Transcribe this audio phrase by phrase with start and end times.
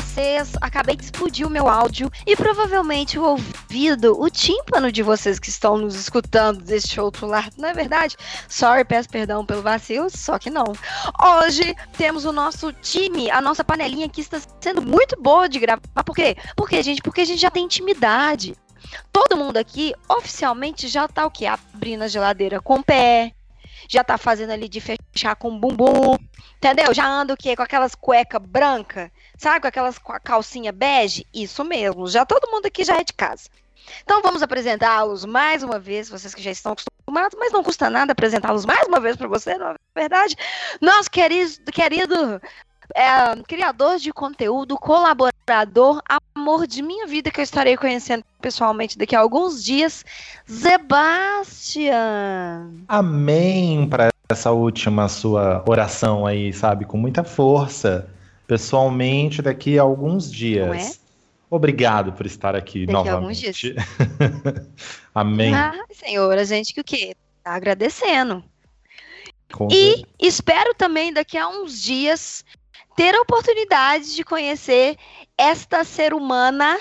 [0.00, 0.52] vocês?
[0.62, 5.50] Acabei de explodir o meu áudio e provavelmente o ouvido, o tímpano de vocês que
[5.50, 8.16] estão nos escutando deste outro lado, não é verdade?
[8.48, 10.72] Sorry, peço perdão pelo vacilo, só que não.
[11.22, 15.82] Hoje temos o nosso time, a nossa panelinha que está sendo muito boa de gravar.
[16.04, 16.36] Por quê?
[16.56, 17.02] Por quê, gente?
[17.02, 18.56] Porque a gente já tem intimidade.
[19.12, 21.44] Todo mundo aqui oficialmente já tá o quê?
[21.46, 23.32] Abrindo a geladeira com o pé,
[23.88, 26.16] já tá fazendo ali de fechar com bumbum,
[26.56, 26.92] entendeu?
[26.94, 27.56] Já anda o quê?
[27.56, 29.60] Com aquelas cueca branca, sabe?
[29.60, 31.26] Com aquelas calcinha bege?
[31.32, 33.48] Isso mesmo, já todo mundo aqui já é de casa.
[34.02, 38.12] Então vamos apresentá-los mais uma vez, vocês que já estão acostumados, mas não custa nada
[38.12, 40.36] apresentá-los mais uma vez para você, não é verdade?
[40.80, 42.40] Nosso querido, querido
[42.94, 46.02] é, criador de conteúdo, colaborador,
[46.34, 50.04] amor de minha vida que eu estarei conhecendo pessoalmente daqui a alguns dias,
[50.46, 51.92] Sebastian.
[52.88, 58.08] Amém para essa última sua oração aí, sabe, com muita força.
[58.46, 60.66] Pessoalmente daqui a alguns dias.
[60.66, 60.90] Não é?
[61.50, 63.10] Obrigado por estar aqui daqui novamente.
[63.10, 63.76] A alguns dias.
[65.14, 65.54] Amém.
[65.54, 67.16] Ah, Senhor, a gente que o quê?
[67.42, 68.44] Tá agradecendo.
[69.52, 72.44] Com e espero também daqui a uns dias
[72.96, 74.96] ter a oportunidade de conhecer
[75.36, 76.78] esta ser humana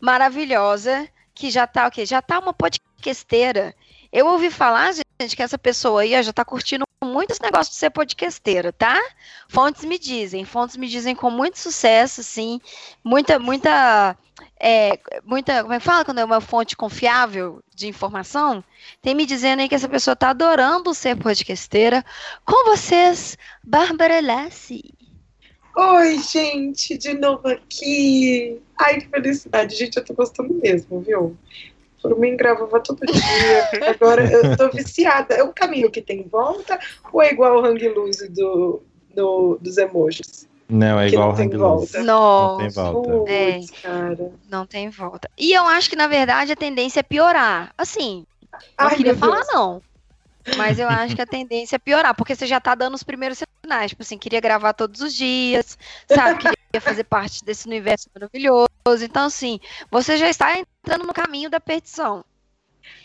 [0.00, 2.06] maravilhosa que já tá o quê?
[2.06, 3.74] Já tá uma podcasteira.
[4.12, 7.72] Eu ouvi falar, gente, que essa pessoa aí ó, já tá curtindo muito esse negócio
[7.72, 8.98] de ser podcasteira, tá?
[9.48, 12.60] Fontes me dizem, fontes me dizem com muito sucesso, sim,
[13.04, 14.16] muita, muita,
[14.58, 18.64] é, muita, como é que fala quando é uma fonte confiável de informação?
[19.02, 22.04] Tem me dizendo aí que essa pessoa tá adorando ser podcasteira.
[22.44, 24.82] Com vocês, Bárbara Lassi.
[25.78, 28.62] Oi, gente, de novo aqui.
[28.80, 31.36] Ai, que felicidade, gente, eu tô gostando mesmo, viu?
[32.00, 33.90] Por mim, gravava todo dia.
[33.90, 35.34] Agora eu tô viciada.
[35.34, 36.78] É um caminho que tem volta
[37.12, 38.82] ou é igual o hang loose do,
[39.14, 40.48] do, dos emojis?
[40.66, 41.98] Não, é igual o hang loose.
[41.98, 43.30] Não tem volta.
[43.30, 44.32] É, cara.
[44.48, 45.28] Não tem volta.
[45.36, 47.74] E eu acho que, na verdade, a tendência é piorar.
[47.76, 49.82] Assim, não Ai, queria falar, não.
[50.56, 53.36] Mas eu acho que a tendência é piorar, porque você já tá dando os primeiros
[53.66, 53.90] sinais.
[53.90, 55.76] Tipo assim, queria gravar todos os dias,
[56.08, 56.38] sabe?
[56.66, 58.68] Queria fazer parte desse universo maravilhoso.
[59.02, 59.60] Então, assim,
[59.90, 62.24] você já está entrando no caminho da perdição.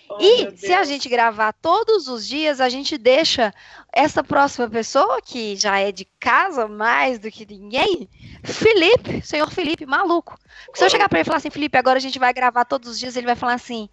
[0.09, 3.53] Oh, e se a gente gravar todos os dias, a gente deixa
[3.93, 8.09] essa próxima pessoa, que já é de casa mais do que ninguém,
[8.43, 10.37] Felipe, senhor Felipe, maluco.
[10.73, 12.89] Se eu chegar para ele e falar assim, Felipe, agora a gente vai gravar todos
[12.89, 13.87] os dias, ele vai falar assim: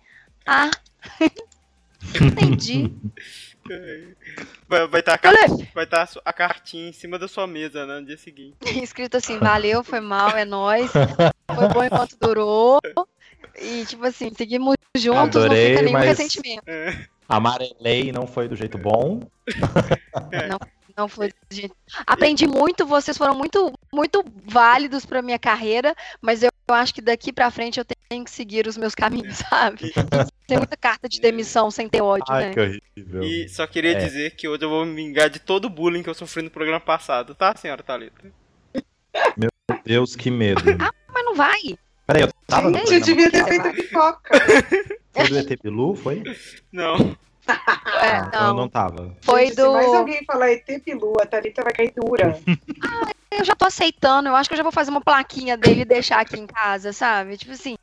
[0.45, 0.71] Ah,
[2.21, 2.93] Entendi.
[4.69, 8.01] Vai, vai estar tá a, vai tá a cartinha em cima da sua mesa, né,
[8.01, 8.57] no dia seguinte.
[8.83, 10.91] Escrito assim, valeu, foi mal, é nóis.
[10.91, 12.81] Foi bom enquanto durou.
[13.61, 16.09] E, tipo assim, seguimos juntos, Adorei, não fica nenhum mas...
[16.09, 16.63] ressentimento.
[16.67, 17.07] É.
[17.29, 19.21] Amarelei não foi do jeito bom.
[20.33, 20.49] É.
[20.49, 20.59] Não,
[20.97, 21.77] não foi do jeito...
[22.07, 27.33] Aprendi muito, vocês foram muito, muito válidos pra minha carreira, mas eu acho que daqui
[27.33, 29.93] pra frente eu tenho que seguir os meus caminhos, sabe?
[30.47, 32.55] Tem muita carta de demissão sem ter ódio, Ai, né?
[32.55, 33.23] Que horrível.
[33.23, 33.95] E só queria é.
[33.97, 36.51] dizer que hoje eu vou me vingar de todo o bullying que eu sofri no
[36.51, 38.33] programa passado, tá, senhora Thalita?
[39.37, 39.51] Meu
[39.85, 40.63] Deus, que medo.
[40.81, 41.61] ah, mas não vai.
[42.07, 44.41] Peraí, eu tava no Eu devia ter feito pipoca.
[45.13, 46.23] Foi do ET Bilu, foi?
[46.73, 47.17] Não.
[47.49, 48.49] É, ah, não.
[48.49, 49.17] Eu não tava.
[49.23, 49.63] Foi Gente, do.
[49.63, 52.39] Se mais alguém falar ET Bilu, a Thalita vai cair dura.
[52.85, 54.29] ah, eu já tô aceitando.
[54.29, 56.93] Eu acho que eu já vou fazer uma plaquinha dele e deixar aqui em casa,
[56.93, 57.39] sabe?
[57.39, 57.79] Tipo assim.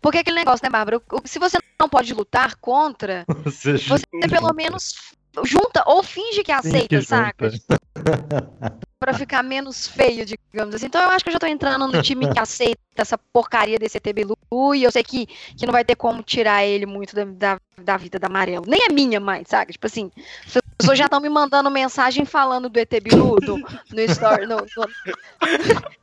[0.00, 1.00] Porque aquele negócio, né, Bárbara?
[1.24, 4.94] Se você não pode lutar contra, você, você pelo menos
[5.44, 7.50] junta ou finge que aceita, saca?
[8.98, 10.86] para ficar menos feio, digamos assim.
[10.86, 13.96] Então eu acho que eu já tô entrando no time que aceita essa porcaria desse
[13.96, 14.36] ET Bilu
[14.74, 17.96] e eu sei que, que não vai ter como tirar ele muito da, da, da
[17.96, 18.64] vida da Amarelo.
[18.66, 19.72] Nem é minha mãe, sabe?
[19.72, 20.10] Tipo assim,
[20.46, 24.46] as pessoas já estão me mandando mensagem falando do ET Bilu no, no story.
[24.46, 24.66] No, no...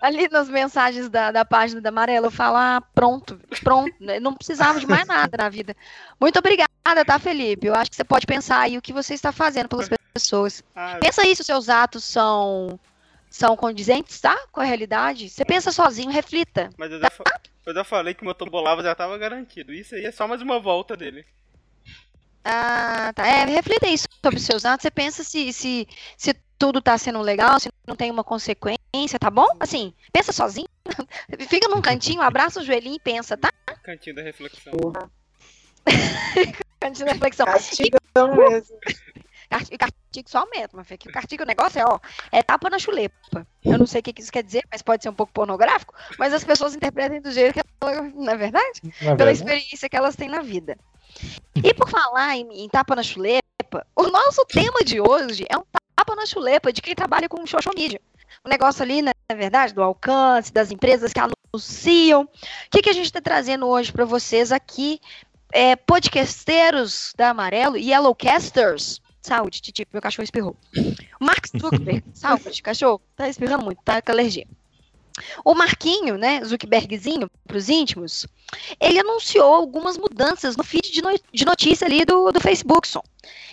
[0.00, 4.80] ali nas mensagens da, da página da Amarela, eu falo, ah, pronto, pronto, não precisava
[4.80, 5.76] de mais nada na vida.
[6.18, 7.66] Muito obrigada, tá, Felipe?
[7.66, 10.64] Eu acho que você pode pensar aí o que você está fazendo pelas pessoas.
[10.74, 12.78] Ah, pensa aí se os seus atos são
[13.30, 14.36] são condizentes, tá?
[14.50, 15.28] Com a realidade.
[15.28, 16.68] Você pensa sozinho, reflita.
[16.76, 17.40] Mas eu já, tá?
[17.64, 19.72] eu já falei que o meu tombolava já estava garantido.
[19.72, 21.24] Isso aí é só mais uma volta dele.
[22.44, 23.24] Ah, tá.
[23.26, 24.82] É, reflita aí sobre os seus atos.
[24.82, 25.86] Você pensa se, se,
[26.16, 29.48] se tudo tá sendo legal, se não tem uma consequência, tá bom?
[29.58, 30.68] Assim, pensa sozinho.
[31.48, 33.50] Fica num cantinho, abraça o joelhinho e pensa, tá?
[33.82, 34.74] Cantinho da reflexão.
[36.78, 37.46] cantinho da reflexão.
[37.46, 38.78] Castigão mesmo.
[39.68, 41.98] E castigo só aumenta, mas que o castigo, o negócio é, ó,
[42.30, 43.44] é tapa na chulepa.
[43.64, 46.32] Eu não sei o que isso quer dizer, mas pode ser um pouco pornográfico, mas
[46.32, 48.80] as pessoas interpretam do jeito que elas, não é verdade?
[49.02, 50.78] Não é Pela experiência que elas têm na vida.
[51.56, 55.64] E por falar em, em tapa na chulepa, o nosso tema de hoje é um
[56.00, 58.00] tapa na chulepa de quem trabalha com social media.
[58.42, 59.74] O negócio ali, né, é verdade?
[59.74, 62.22] Do alcance, das empresas que anunciam.
[62.22, 62.28] O
[62.70, 64.98] que, que a gente está trazendo hoje para vocês aqui?
[65.52, 69.02] É, podcasteiros da Amarelo, Yellowcasters.
[69.20, 70.56] Saúde, Titi, meu cachorro espirrou.
[71.20, 74.46] Mark Zuckerberg, saúde, cachorro, tá espirrando muito, tá com alergia.
[75.44, 78.26] O Marquinho, né, Zuckerbergzinho, para os íntimos,
[78.80, 81.02] ele anunciou algumas mudanças no feed de,
[81.32, 82.86] de notícia ali do, do Facebook.
[82.86, 83.02] Som.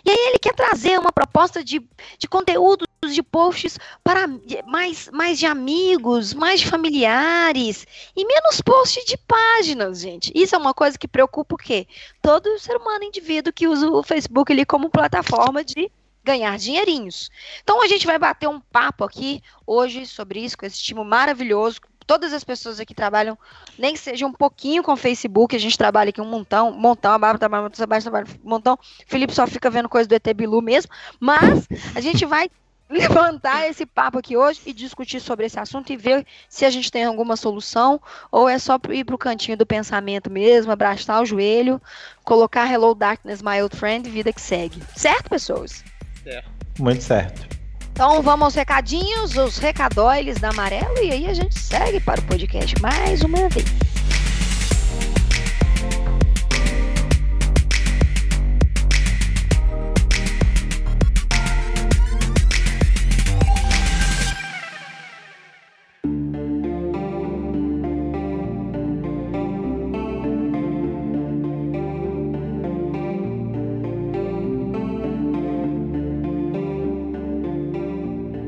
[0.06, 1.86] E aí ele quer trazer uma proposta de,
[2.18, 4.28] de conteúdos de posts para
[4.66, 7.86] mais, mais de amigos, mais de familiares
[8.16, 10.32] e menos posts de páginas, gente.
[10.34, 11.88] Isso é uma coisa que preocupa o quê?
[12.22, 15.92] Todo ser humano, indivíduo que usa o Facebook ali como plataforma de
[16.28, 17.32] ganhar dinheirinhos.
[17.64, 21.80] Então a gente vai bater um papo aqui hoje sobre isso, com esse time maravilhoso.
[22.06, 23.38] Todas as pessoas aqui trabalham,
[23.78, 27.14] nem que seja um pouquinho com o Facebook, a gente trabalha aqui um montão, montão,
[27.14, 30.62] a Bárbara trabalha, trabalha um montão, o Felipe só fica vendo coisa do ET Bilu
[30.62, 32.50] mesmo, mas a gente vai
[32.90, 36.90] levantar esse papo aqui hoje e discutir sobre esse assunto e ver se a gente
[36.90, 38.00] tem alguma solução
[38.32, 41.82] ou é só ir para o cantinho do pensamento mesmo, abraçar o joelho,
[42.24, 44.82] colocar Hello Darkness, my old friend, vida que segue.
[44.96, 45.84] Certo, pessoas?
[46.28, 46.50] Certo.
[46.80, 47.48] Muito certo.
[47.94, 52.24] Então vamos aos recadinhos, os recadóiles da Amarelo, e aí a gente segue para o
[52.26, 53.66] podcast mais uma vez.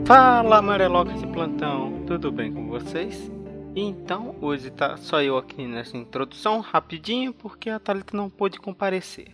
[0.10, 3.32] Fala amarelocas de plantão, tudo bem com vocês?
[3.76, 9.28] Então, hoje tá só eu aqui nessa introdução rapidinho porque a Thalita não pôde comparecer.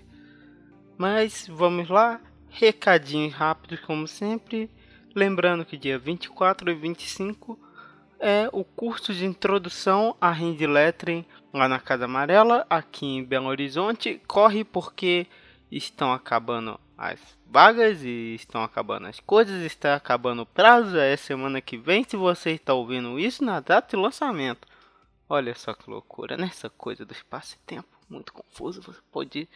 [0.98, 2.20] Mas vamos lá,
[2.50, 4.70] recadinhos rápidos como sempre.
[5.16, 7.58] Lembrando que dia 24 e 25
[8.20, 13.48] é o curso de introdução a Hand Lettering lá na Casa Amarela, aqui em Belo
[13.48, 14.22] Horizonte.
[14.28, 15.26] Corre porque
[15.72, 21.62] estão acabando as vagas e estão acabando as coisas, está acabando o prazo, é semana
[21.62, 24.68] que vem, se você está ouvindo isso na data de lançamento.
[25.28, 26.74] Olha só que loucura, nessa né?
[26.78, 29.50] coisa do espaço e tempo, muito confuso, você pode estar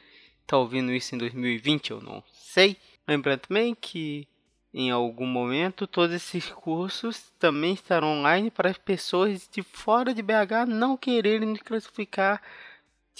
[0.47, 2.75] tá ouvindo isso em 2020, eu não sei.
[3.07, 4.27] Lembrando também que
[4.73, 10.21] em algum momento todos esses cursos também estarão online para as pessoas de fora de
[10.21, 12.41] BH não quererem classificar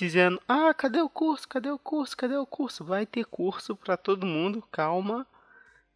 [0.06, 1.48] dizendo: "Ah, cadê o curso?
[1.48, 2.16] Cadê o curso?
[2.18, 2.84] Cadê o curso?".
[2.84, 5.25] Vai ter curso para todo mundo, calma.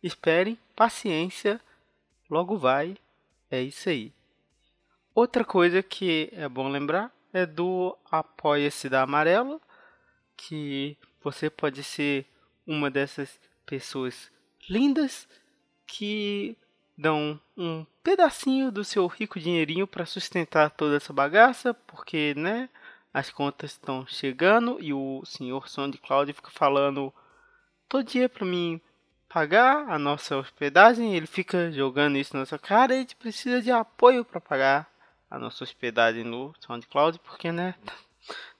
[0.01, 1.59] Esperem, paciência.
[2.29, 2.97] Logo vai.
[3.49, 4.11] É isso aí.
[5.15, 9.59] Outra coisa que é bom lembrar é do Apoia-se da Amarela,
[10.35, 12.25] que você pode ser
[12.65, 14.31] uma dessas pessoas
[14.69, 15.27] lindas
[15.85, 16.57] que
[16.97, 22.69] dão um pedacinho do seu rico dinheirinho para sustentar toda essa bagaça, porque, né?
[23.13, 27.13] As contas estão chegando e o senhor SoundCloud fica falando
[27.87, 28.81] todo dia para mim
[29.29, 33.71] pagar a nossa hospedagem, ele fica jogando isso na nossa cara a gente precisa de
[33.71, 34.87] apoio para pagar
[35.29, 37.93] a nossa hospedagem no SoundCloud, porque né, tá,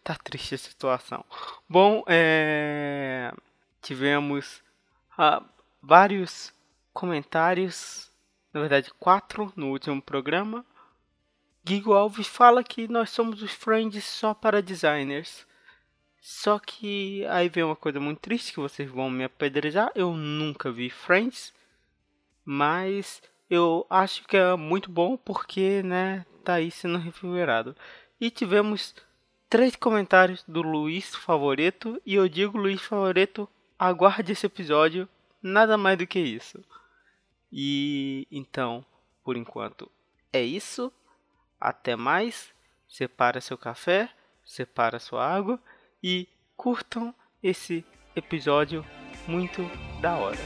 [0.03, 1.24] tá triste a situação.
[1.69, 3.31] Bom, é,
[3.79, 4.63] tivemos
[5.15, 5.43] ah,
[5.79, 6.51] vários
[6.91, 8.10] comentários,
[8.51, 10.65] na verdade quatro no último programa.
[11.65, 15.48] Guigo Alves fala que nós somos os friends só para designers.
[16.22, 19.91] Só que aí vem uma coisa muito triste que vocês vão me apedrejar.
[19.96, 21.53] Eu nunca vi Friends,
[22.43, 27.75] mas eu acho que é muito bom porque, né, tá aí sendo refrigerado.
[28.20, 28.96] E tivemos
[29.50, 35.08] três comentários do Luiz Favoreto e eu digo Luiz Favoreto, aguarde esse episódio,
[35.41, 36.63] nada mais do que isso.
[37.51, 38.86] E então,
[39.24, 39.89] por enquanto,
[40.32, 40.91] é isso.
[41.63, 42.53] Até mais.
[42.89, 44.10] Separa seu café,
[44.43, 45.58] separa sua água
[46.03, 46.27] e
[46.58, 48.86] curtam esse episódio
[49.27, 49.63] muito
[50.01, 50.38] da hora.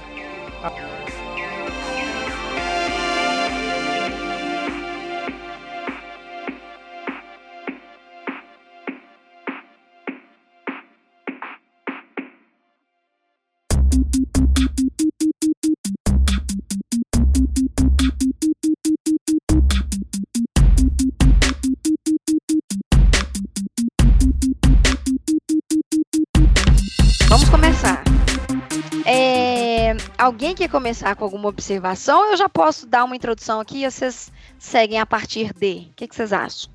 [30.28, 32.32] Alguém quer começar com alguma observação?
[32.32, 35.88] Eu já posso dar uma introdução aqui e vocês seguem a partir de.
[35.92, 36.70] O que, que vocês acham?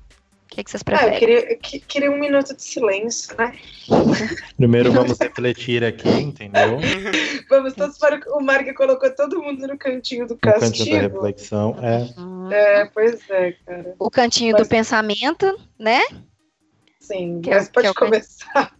[0.53, 1.11] que, que vocês preferem?
[1.11, 3.57] Ah, eu queria, que, queria um minuto de silêncio, né?
[4.55, 6.77] Primeiro vamos refletir aqui, entendeu?
[7.49, 10.65] vamos todos para o Mark colocou todo mundo no cantinho do castigo.
[10.65, 12.53] No cantinho da reflexão, é.
[12.53, 13.95] É, pois é, cara.
[13.97, 14.61] O cantinho mas...
[14.61, 16.01] do pensamento, né?
[16.99, 18.75] Sim, que é mas é, pode começar.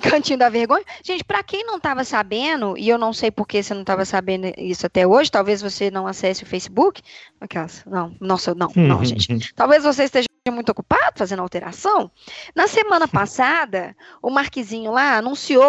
[0.00, 0.84] Cantinho da vergonha.
[1.02, 4.04] Gente, para quem não estava sabendo, e eu não sei por que você não estava
[4.04, 7.00] sabendo isso até hoje, talvez você não acesse o Facebook.
[7.40, 9.54] Aquelas, não, nossa, não, não, gente.
[9.54, 12.10] Talvez você esteja muito ocupado fazendo alteração.
[12.54, 15.68] Na semana passada, o Marquezinho lá anunciou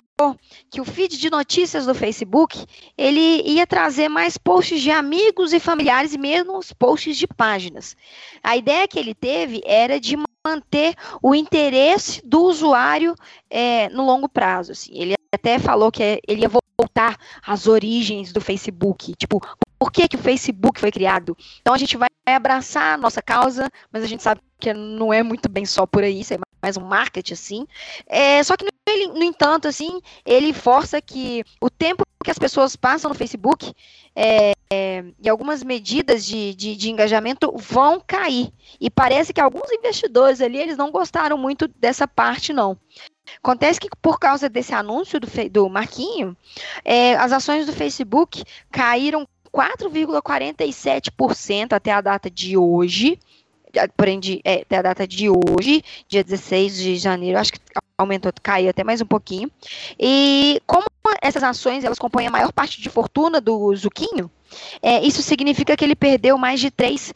[0.69, 2.65] que o feed de notícias do Facebook
[2.97, 7.97] ele ia trazer mais posts de amigos e familiares e menos posts de páginas.
[8.41, 13.13] A ideia que ele teve era de manter o interesse do usuário
[13.49, 14.71] é, no longo prazo.
[14.71, 14.91] Assim.
[14.93, 19.41] Ele até falou que ele ia voltar às origens do Facebook, tipo,
[19.77, 21.35] por que, que o Facebook foi criado?
[21.59, 25.21] Então a gente vai abraçar a nossa causa, mas a gente sabe que não é
[25.21, 27.67] muito bem só por aí, isso é mais um marketing, assim.
[28.07, 28.71] É, só que, no,
[29.07, 33.71] no entanto, assim, ele força que o tempo que as pessoas passam no Facebook
[34.15, 38.51] é, é, e algumas medidas de, de, de, engajamento vão cair.
[38.81, 42.75] E parece que alguns investidores ali, eles não gostaram muito dessa parte, não.
[43.37, 46.35] Acontece que por causa desse anúncio do, do Marquinho,
[46.83, 53.19] é, as ações do Facebook caíram 4,47% até a data de hoje.
[53.95, 57.59] Porém, é, até a data de hoje, dia 16 de janeiro, acho que
[57.97, 59.49] aumentou, caiu até mais um pouquinho.
[59.99, 60.85] E como
[61.21, 64.29] essas ações elas compõem a maior parte de fortuna do Zuquinho,
[64.81, 67.13] é, isso significa que ele perdeu mais de 3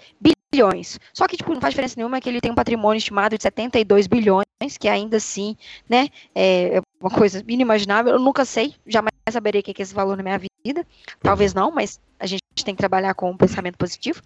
[0.51, 0.99] bilhões.
[1.13, 4.07] Só que, tipo, não faz diferença nenhuma que ele tem um patrimônio estimado de 72
[4.07, 4.45] bilhões,
[4.79, 5.55] que ainda assim,
[5.87, 8.13] né, é uma coisa inimaginável.
[8.13, 10.85] Eu nunca sei, jamais saberei o que é esse valor na minha vida.
[11.21, 14.21] Talvez não, mas a gente tem que trabalhar com um pensamento positivo.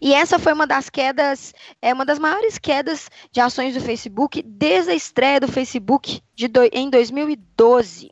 [0.00, 4.42] E essa foi uma das quedas, é uma das maiores quedas de ações do Facebook
[4.42, 8.10] desde a estreia do Facebook de do, em 2012.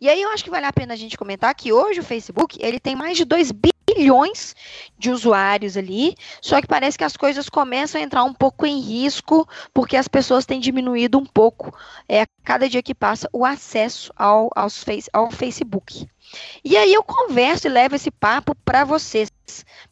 [0.00, 2.58] E aí eu acho que vale a pena a gente comentar que hoje o Facebook
[2.60, 3.75] ele tem mais de 2 bilhões
[4.98, 8.80] de usuários ali, só que parece que as coisas começam a entrar um pouco em
[8.80, 11.76] risco, porque as pessoas têm diminuído um pouco,
[12.08, 16.06] é, cada dia que passa, o acesso ao, aos face, ao Facebook.
[16.64, 19.30] E aí eu converso e levo esse papo para vocês,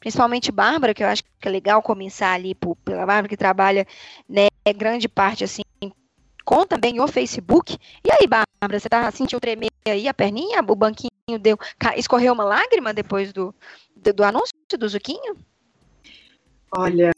[0.00, 3.86] principalmente Bárbara, que eu acho que é legal começar ali por, pela Bárbara, que trabalha
[4.28, 5.62] né, grande parte assim
[6.44, 7.78] com também o Facebook.
[8.04, 10.60] E aí, Bárbara, você tá sentiu tremer aí a perninha?
[10.60, 11.58] O banquinho deu.
[11.96, 13.54] Escorreu uma lágrima depois do,
[14.12, 15.36] do, anúncio do Zuquinho?
[16.76, 17.12] Olha,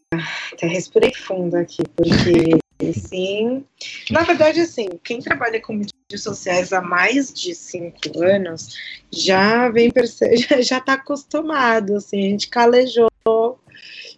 [0.53, 2.59] até respirei fundo aqui, porque
[2.93, 3.65] sim.
[4.11, 8.77] Na verdade, assim, quem trabalha com mídias sociais há mais de cinco anos
[9.11, 9.91] já vem
[10.63, 13.11] já está acostumado, assim, a gente calejou.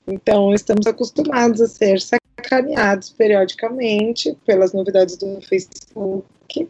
[0.07, 6.69] Então, estamos acostumados a ser sacaneados periodicamente pelas novidades do Facebook.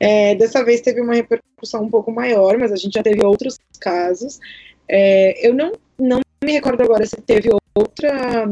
[0.00, 3.58] É, dessa vez teve uma repercussão um pouco maior, mas a gente já teve outros
[3.78, 4.40] casos.
[4.88, 8.48] É, eu não, não me recordo agora se teve outra,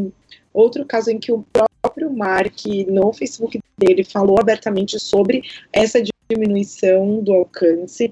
[0.52, 7.22] outro caso em que o próprio Mark, no Facebook dele, falou abertamente sobre essa diminuição
[7.22, 8.10] do alcance,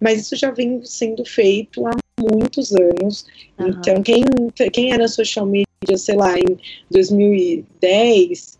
[0.00, 3.24] mas isso já vem sendo feito há muitos anos.
[3.58, 3.68] Uhum.
[3.68, 4.24] Então, quem,
[4.72, 6.58] quem era social media, sei lá, em
[6.90, 8.58] 2010,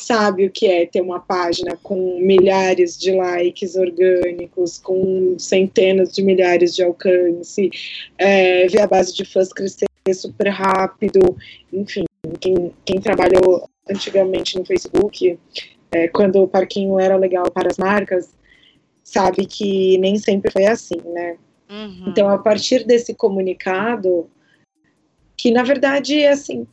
[0.00, 6.22] sabe o que é ter uma página com milhares de likes orgânicos, com centenas de
[6.22, 7.70] milhares de alcance,
[8.18, 11.36] é, ver a base de fãs crescer super rápido,
[11.72, 12.04] enfim,
[12.40, 15.38] quem, quem trabalhou antigamente no Facebook,
[15.92, 18.34] é, quando o parquinho era legal para as marcas,
[19.02, 21.36] sabe que nem sempre foi assim, né?
[21.70, 22.06] Uhum.
[22.08, 24.28] Então, a partir desse comunicado,
[25.36, 26.66] que na verdade é assim,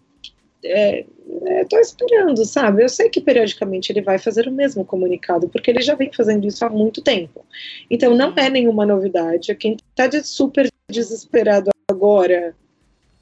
[0.63, 1.05] é,
[1.45, 2.83] é, tô esperando, sabe?
[2.83, 6.47] Eu sei que periodicamente ele vai fazer o mesmo comunicado, porque ele já vem fazendo
[6.47, 7.45] isso há muito tempo.
[7.89, 9.55] Então não é nenhuma novidade.
[9.55, 12.55] Quem tá de super desesperado agora,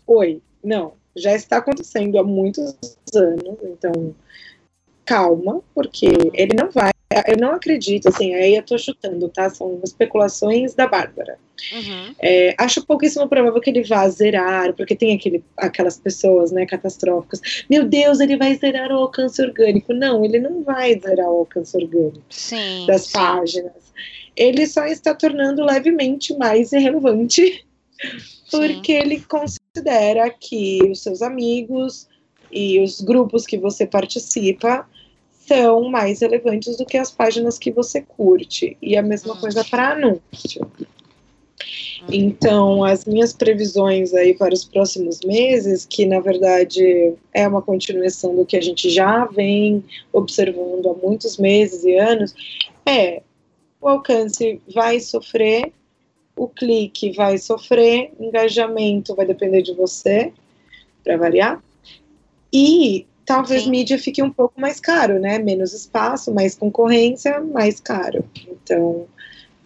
[0.05, 2.75] oi, não, já está acontecendo há muitos
[3.15, 4.15] anos, então
[5.05, 6.91] calma, porque ele não vai
[7.27, 9.49] eu não acredito, assim, aí eu tô chutando, tá?
[9.49, 11.39] São especulações da Bárbara.
[11.73, 12.13] Uhum.
[12.19, 17.63] É, acho pouquíssimo provável que ele vá zerar, porque tem aquele, aquelas pessoas, né, catastróficas.
[17.67, 19.91] Meu Deus, ele vai zerar o alcance orgânico.
[19.91, 23.13] Não, ele não vai zerar o alcance orgânico sim, das sim.
[23.13, 23.91] páginas.
[24.35, 27.65] Ele só está tornando levemente mais irrelevante,
[28.51, 28.99] porque sim.
[28.99, 32.07] ele considera que os seus amigos
[32.51, 34.87] e os grupos que você participa
[35.49, 38.77] são mais relevantes do que as páginas que você curte.
[38.79, 39.37] E a mesma hum.
[39.37, 40.71] coisa para anúncio.
[42.07, 48.35] Então, as minhas previsões aí para os próximos meses, que na verdade é uma continuação
[48.35, 52.33] do que a gente já vem observando há muitos meses e anos,
[52.85, 53.21] é
[53.81, 55.73] o alcance vai sofrer,
[56.35, 60.31] o clique vai sofrer, engajamento vai depender de você,
[61.03, 61.61] para variar,
[62.51, 63.69] e talvez Sim.
[63.69, 65.38] mídia fique um pouco mais caro, né?
[65.38, 68.25] Menos espaço, mais concorrência, mais caro.
[68.50, 69.05] Então,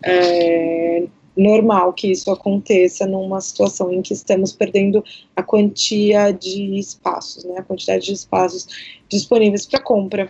[0.03, 1.05] é
[1.35, 5.01] normal que isso aconteça numa situação em que estamos perdendo
[5.33, 7.55] a quantia de espaços, né?
[7.57, 8.67] A quantidade de espaços
[9.07, 10.27] disponíveis para compra.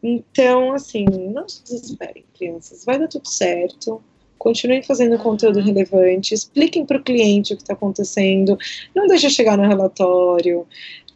[0.00, 2.84] Então, assim, não se desesperem, crianças.
[2.84, 4.00] Vai dar tudo certo.
[4.38, 8.56] Continuem fazendo conteúdo relevante, expliquem para o cliente o que está acontecendo,
[8.94, 10.64] não deixe chegar no relatório,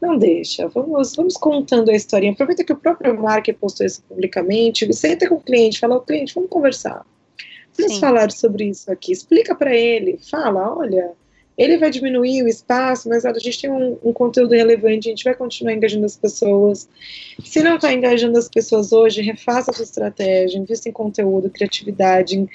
[0.02, 0.66] não deixa.
[0.66, 2.32] Vamos, vamos contando a historinha.
[2.32, 4.92] Aproveita que o próprio Mark postou isso publicamente.
[4.92, 7.06] Senta com o cliente, fala, o cliente, vamos conversar.
[7.78, 8.00] Vamos Sim.
[8.00, 9.12] falar sobre isso aqui.
[9.12, 10.18] Explica para ele.
[10.28, 11.12] Fala, olha,
[11.56, 15.10] ele vai diminuir o espaço, mas olha, a gente tem um, um, conteúdo relevante, a
[15.12, 16.88] gente vai continuar engajando as pessoas.
[17.44, 22.36] Se não está engajando as pessoas hoje, refaça a sua estratégia, invista em conteúdo, criatividade,
[22.36, 22.48] em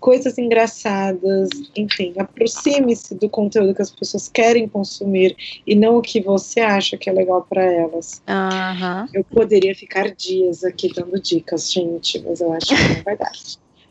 [0.00, 5.36] coisas engraçadas, enfim, aproxime-se do conteúdo que as pessoas querem consumir
[5.66, 8.22] e não o que você acha que é legal para elas.
[8.28, 9.08] Uhum.
[9.12, 13.32] Eu poderia ficar dias aqui dando dicas, gente, mas eu acho que não vai dar.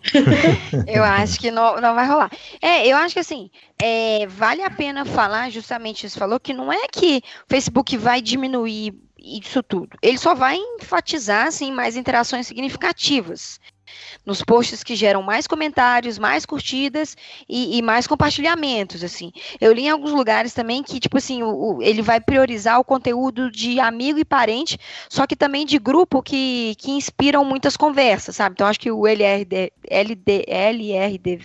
[0.87, 2.31] eu acho que não, não vai rolar.
[2.61, 3.49] É, eu acho que assim,
[3.81, 8.21] é, vale a pena falar, justamente isso falou, que não é que o Facebook vai
[8.21, 9.97] diminuir isso tudo.
[10.01, 13.59] Ele só vai enfatizar assim, mais interações significativas
[14.25, 17.15] nos posts que geram mais comentários, mais curtidas
[17.47, 19.31] e, e, mais compartilhamentos, assim.
[19.59, 22.83] Eu li em alguns lugares também que, tipo assim, o, o, ele vai priorizar o
[22.83, 24.77] conteúdo de amigo e parente,
[25.09, 28.53] só que também de grupo que, que inspiram muitas conversas, sabe?
[28.53, 31.39] Então, acho que o LRD, LD, LRD,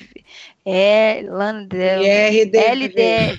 [0.64, 3.38] é, LD, LD,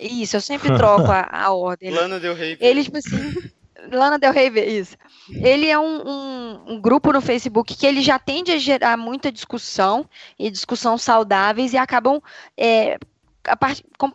[0.00, 1.90] isso, eu sempre troco a, a ordem.
[1.90, 2.56] Lana Del Rey.
[2.60, 3.50] Ele, tipo assim...
[3.92, 4.96] Lana Del Rey, isso.
[5.30, 9.30] Ele é um, um, um, grupo no Facebook que ele já tende a gerar muita
[9.30, 12.20] discussão e discussão saudáveis e acabam
[12.56, 12.98] é,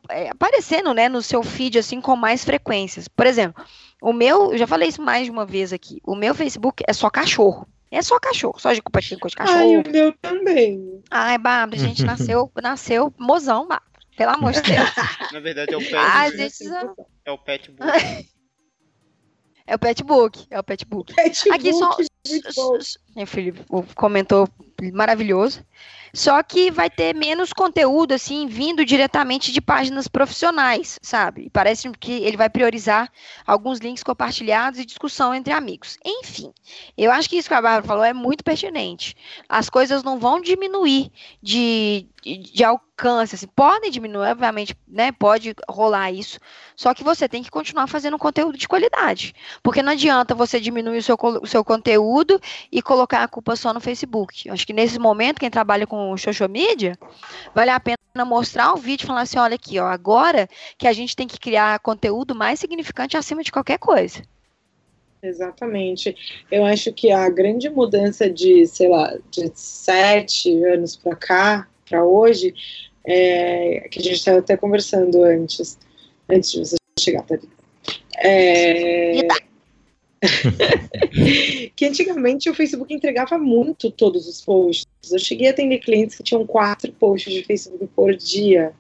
[0.10, 3.08] é, aparecendo né, no seu feed assim com mais frequências.
[3.08, 3.64] Por exemplo,
[4.02, 6.94] o meu, eu já falei isso mais de uma vez aqui, o meu Facebook é
[6.94, 7.68] só cachorro.
[7.90, 9.60] É só cachorro, só de compartilhar com de cachorro.
[9.60, 11.04] Ai, o meu também.
[11.12, 13.94] Ai, Bárbara, a gente nasceu, nasceu mozão, Bárbara.
[14.18, 14.90] Pelo amor de Deus.
[15.32, 15.96] Na verdade é o pet.
[15.96, 16.64] Ah, gente...
[17.26, 17.72] É o pet
[19.66, 21.14] É o petbook, é o petbook.
[21.16, 21.96] Pet Aqui só.
[23.16, 23.56] Meu filho
[23.96, 24.48] comentou
[24.94, 25.66] maravilhoso.
[26.16, 31.50] Só que vai ter menos conteúdo, assim, vindo diretamente de páginas profissionais, sabe?
[31.52, 33.12] Parece que ele vai priorizar
[33.48, 35.98] alguns links compartilhados e discussão entre amigos.
[36.06, 36.54] Enfim,
[36.96, 39.16] eu acho que isso que a Bárbara falou é muito pertinente.
[39.50, 45.12] As coisas não vão diminuir de, de, de alcance, assim, podem diminuir, obviamente, né?
[45.12, 46.40] Pode rolar isso.
[46.76, 49.34] Só que você tem que continuar fazendo conteúdo de qualidade.
[49.62, 52.40] Porque não adianta você diminuir o seu, o seu conteúdo
[52.72, 54.48] e colocar a culpa só no Facebook.
[54.48, 56.98] Eu acho que nesse momento, quem trabalha com com social media,
[57.56, 60.94] vale a pena mostrar um vídeo e falar assim, olha aqui, ó, agora que a
[60.94, 64.22] gente tem que criar conteúdo mais significante acima de qualquer coisa.
[65.22, 66.16] Exatamente.
[66.52, 72.04] Eu acho que a grande mudança de, sei lá, de sete anos para cá, para
[72.04, 72.54] hoje,
[73.06, 75.80] é, que a gente estava até conversando antes,
[76.30, 77.48] antes de você chegar, Thalita.
[78.18, 79.22] É,
[81.76, 84.86] que antigamente o Facebook entregava muito todos os posts.
[85.12, 88.74] Eu cheguei a atender clientes que tinham quatro posts de Facebook por dia.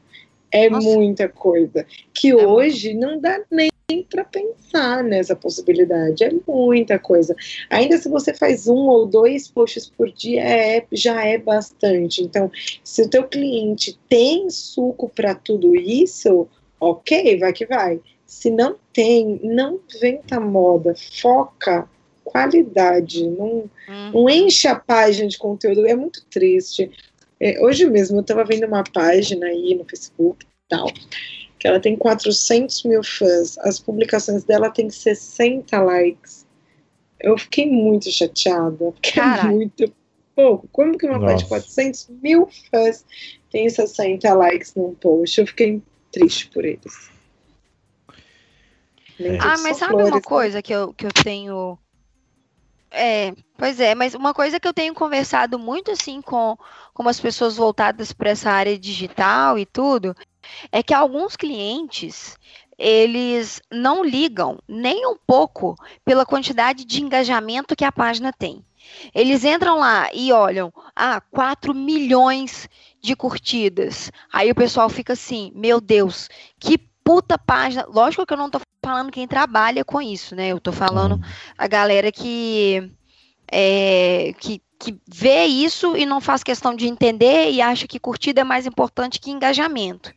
[0.51, 0.87] É Nossa.
[0.87, 1.85] muita coisa.
[2.13, 3.01] Que é hoje muito.
[3.01, 3.69] não dá nem
[4.09, 6.23] para pensar nessa possibilidade.
[6.23, 7.35] É muita coisa.
[7.69, 12.23] Ainda se você faz um ou dois posts por dia, é, já é bastante.
[12.23, 12.51] Então,
[12.83, 16.47] se o teu cliente tem suco para tudo isso,
[16.79, 17.99] ok, vai que vai.
[18.33, 21.87] Se não tem, não inventa moda, foca
[22.23, 24.11] qualidade, não, uhum.
[24.11, 26.89] não enche a página de conteúdo, é muito triste.
[27.39, 30.87] É, hoje mesmo eu estava vendo uma página aí no Facebook tal,
[31.59, 36.45] que ela tem 400 mil fãs, as publicações dela tem 60 likes.
[37.19, 39.93] Eu fiquei muito chateada, porque é muito
[40.35, 40.67] pouco.
[40.71, 43.05] Como que uma página de 400 mil fãs
[43.51, 45.39] tem 60 likes num post?
[45.39, 47.12] Eu fiquei triste por eles.
[49.39, 50.21] Ah, mas sabe flores, uma né?
[50.21, 51.77] coisa que eu, que eu tenho.
[52.89, 56.55] É, pois é, mas uma coisa que eu tenho conversado muito assim com,
[56.93, 60.15] com as pessoas voltadas para essa área digital e tudo,
[60.71, 62.37] é que alguns clientes
[62.77, 68.63] eles não ligam nem um pouco pela quantidade de engajamento que a página tem.
[69.13, 72.67] Eles entram lá e olham, ah, 4 milhões
[73.01, 74.11] de curtidas.
[74.31, 77.85] Aí o pessoal fica assim, meu Deus, que puta página.
[77.87, 80.49] Lógico que eu não tô falando quem trabalha com isso, né?
[80.49, 81.19] Eu tô falando
[81.57, 82.91] a galera que
[83.51, 88.41] é, que, que vê isso e não faz questão de entender e acha que curtida
[88.41, 90.13] é mais importante que engajamento.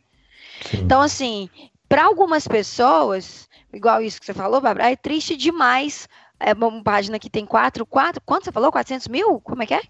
[0.69, 0.79] Sim.
[0.79, 1.49] Então, assim,
[1.87, 6.09] para algumas pessoas, igual isso que você falou, Bárbara, é triste demais.
[6.39, 8.71] É uma página que tem quatro, quatro, quanto você falou?
[8.71, 9.39] 400 mil?
[9.39, 9.81] Como é que é?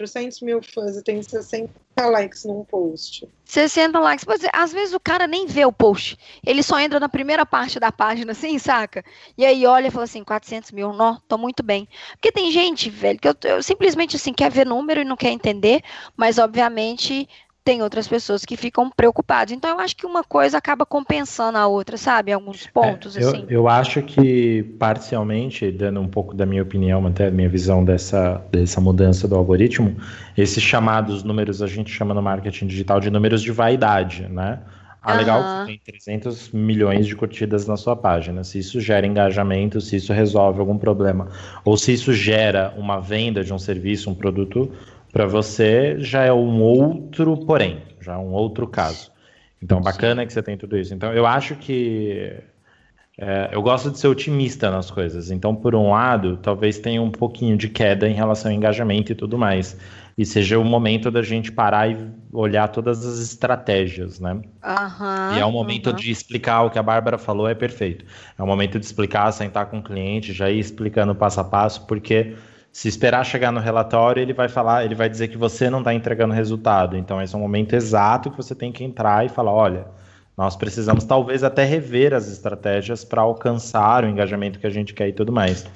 [0.00, 3.28] 400 mil fãs e tem 60 likes num post.
[3.44, 4.24] 60 likes.
[4.24, 6.16] Pois é, às vezes o cara nem vê o post.
[6.46, 9.04] Ele só entra na primeira parte da página, assim, saca?
[9.36, 11.86] E aí olha e fala assim, 400 mil, não, tô muito bem.
[12.12, 15.30] Porque tem gente, velho, que eu, eu simplesmente, assim, quer ver número e não quer
[15.30, 15.82] entender,
[16.16, 17.28] mas obviamente
[17.64, 19.52] tem outras pessoas que ficam preocupadas.
[19.52, 22.32] Então, eu acho que uma coisa acaba compensando a outra, sabe?
[22.32, 23.46] Alguns pontos, é, eu, assim.
[23.48, 28.42] Eu acho que, parcialmente, dando um pouco da minha opinião, até a minha visão dessa,
[28.50, 29.96] dessa mudança do algoritmo,
[30.36, 34.60] esses chamados números, a gente chama no marketing digital de números de vaidade, né?
[35.02, 38.44] Ah, legal, você tem 300 milhões de curtidas na sua página.
[38.44, 41.28] Se isso gera engajamento, se isso resolve algum problema,
[41.64, 44.70] ou se isso gera uma venda de um serviço, um produto,
[45.12, 49.10] para você já é um outro porém, já é um outro caso.
[49.62, 50.94] Então, bacana que você tem tudo isso.
[50.94, 52.32] Então, eu acho que
[53.22, 55.30] é, eu gosto de ser otimista nas coisas.
[55.30, 59.14] Então, por um lado, talvez tenha um pouquinho de queda em relação ao engajamento e
[59.14, 59.76] tudo mais.
[60.16, 61.98] E seja o momento da gente parar e
[62.32, 64.32] olhar todas as estratégias, né?
[64.32, 65.96] Uhum, e é o momento uhum.
[65.96, 68.06] de explicar o que a Bárbara falou, é perfeito.
[68.38, 71.86] É o momento de explicar, sentar com o cliente, já ir explicando passo a passo,
[71.86, 72.34] porque
[72.72, 75.92] se esperar chegar no relatório, ele vai falar, ele vai dizer que você não está
[75.92, 76.96] entregando resultado.
[76.96, 79.86] Então, esse é um momento exato que você tem que entrar e falar: olha,
[80.36, 85.08] nós precisamos talvez até rever as estratégias para alcançar o engajamento que a gente quer
[85.08, 85.66] e tudo mais.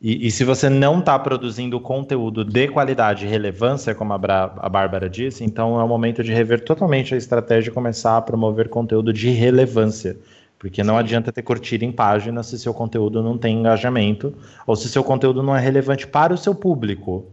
[0.00, 4.54] E, e se você não está produzindo conteúdo de qualidade e relevância, como a, Bra
[4.58, 8.22] a Bárbara disse, então é o momento de rever totalmente a estratégia e começar a
[8.22, 10.16] promover conteúdo de relevância.
[10.58, 14.34] Porque não adianta ter curtida em página se seu conteúdo não tem engajamento
[14.66, 17.26] ou se seu conteúdo não é relevante para o seu público.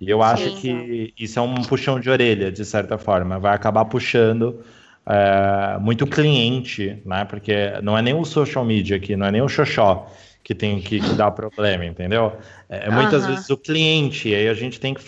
[0.00, 0.56] E eu acho Sim.
[0.56, 3.38] que isso é um puxão de orelha, de certa forma.
[3.38, 4.60] Vai acabar puxando
[5.04, 7.24] é, muito cliente, né?
[7.24, 10.06] Porque não é nem o social media aqui, não é nem o xoxó
[10.48, 12.32] que tem que, que dar problema, entendeu?
[12.70, 13.34] É, é muitas uhum.
[13.34, 15.02] vezes o cliente, aí a gente tem que.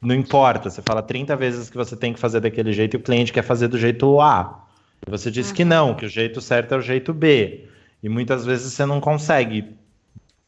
[0.00, 3.00] Não importa, você fala 30 vezes que você tem que fazer daquele jeito e o
[3.00, 4.63] cliente quer fazer do jeito A.
[5.08, 5.56] Você disse uhum.
[5.56, 7.64] que não, que o jeito certo é o jeito B.
[8.02, 9.74] E muitas vezes você não consegue,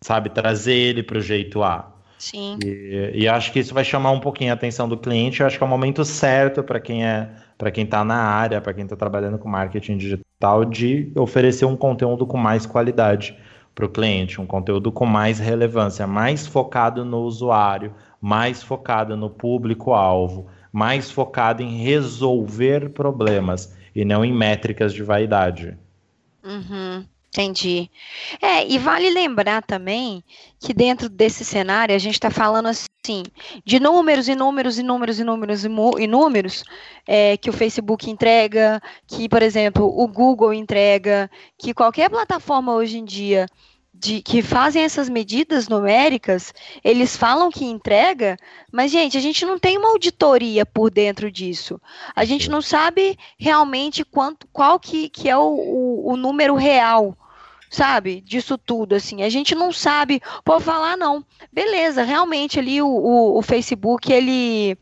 [0.00, 1.92] sabe, trazer ele para o jeito A.
[2.18, 2.58] Sim.
[2.64, 5.40] E, e, acho que isso vai chamar um pouquinho a atenção do cliente.
[5.40, 8.60] Eu acho que é o momento certo para quem é, para quem está na área,
[8.60, 13.36] para quem está trabalhando com marketing digital, de oferecer um conteúdo com mais qualidade
[13.74, 19.28] para o cliente, um conteúdo com mais relevância, mais focado no usuário, mais focado no
[19.28, 25.74] público-alvo, mais focado em resolver problemas e não em métricas de vaidade.
[26.44, 27.90] Uhum, entendi.
[28.42, 30.22] É, e vale lembrar também
[30.60, 33.22] que dentro desse cenário a gente está falando assim
[33.64, 36.62] de números e números e números e números e números
[37.06, 42.98] é, que o Facebook entrega, que, por exemplo, o Google entrega, que qualquer plataforma hoje
[42.98, 43.46] em dia
[43.98, 46.52] de, que fazem essas medidas numéricas,
[46.84, 48.36] eles falam que entrega,
[48.70, 51.80] mas, gente, a gente não tem uma auditoria por dentro disso.
[52.14, 57.16] A gente não sabe realmente quanto, qual que, que é o, o, o número real
[57.68, 62.86] sabe, disso tudo, assim, a gente não sabe, por falar não, beleza, realmente ali o,
[62.86, 64.78] o, o, Facebook, ele,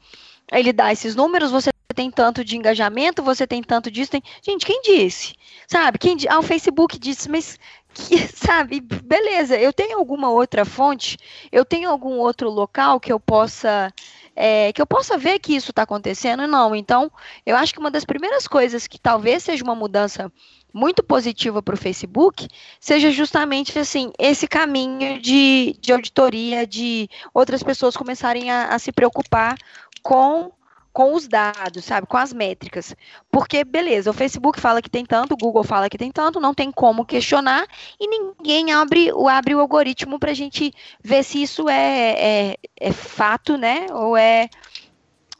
[0.52, 4.66] ele dá esses números, você tem tanto de engajamento, você tem tanto disso, tem, gente,
[4.66, 5.34] quem disse,
[5.66, 7.58] sabe, quem, ah, o Facebook disse, mas
[7.94, 11.16] que, sabe, beleza, eu tenho alguma outra fonte,
[11.50, 13.92] eu tenho algum outro local que eu possa
[14.36, 16.46] é, que eu possa ver que isso está acontecendo?
[16.46, 16.74] Não.
[16.74, 17.10] Então,
[17.46, 20.30] eu acho que uma das primeiras coisas que talvez seja uma mudança
[20.72, 22.48] muito positiva para o Facebook
[22.80, 28.90] seja justamente assim esse caminho de, de auditoria, de outras pessoas começarem a, a se
[28.90, 29.56] preocupar
[30.02, 30.50] com
[30.94, 32.94] com os dados, sabe, com as métricas.
[33.28, 36.54] Porque, beleza, o Facebook fala que tem tanto, o Google fala que tem tanto, não
[36.54, 37.66] tem como questionar
[38.00, 42.92] e ninguém abre, abre o algoritmo para a gente ver se isso é, é, é,
[42.92, 44.48] fato, né, ou é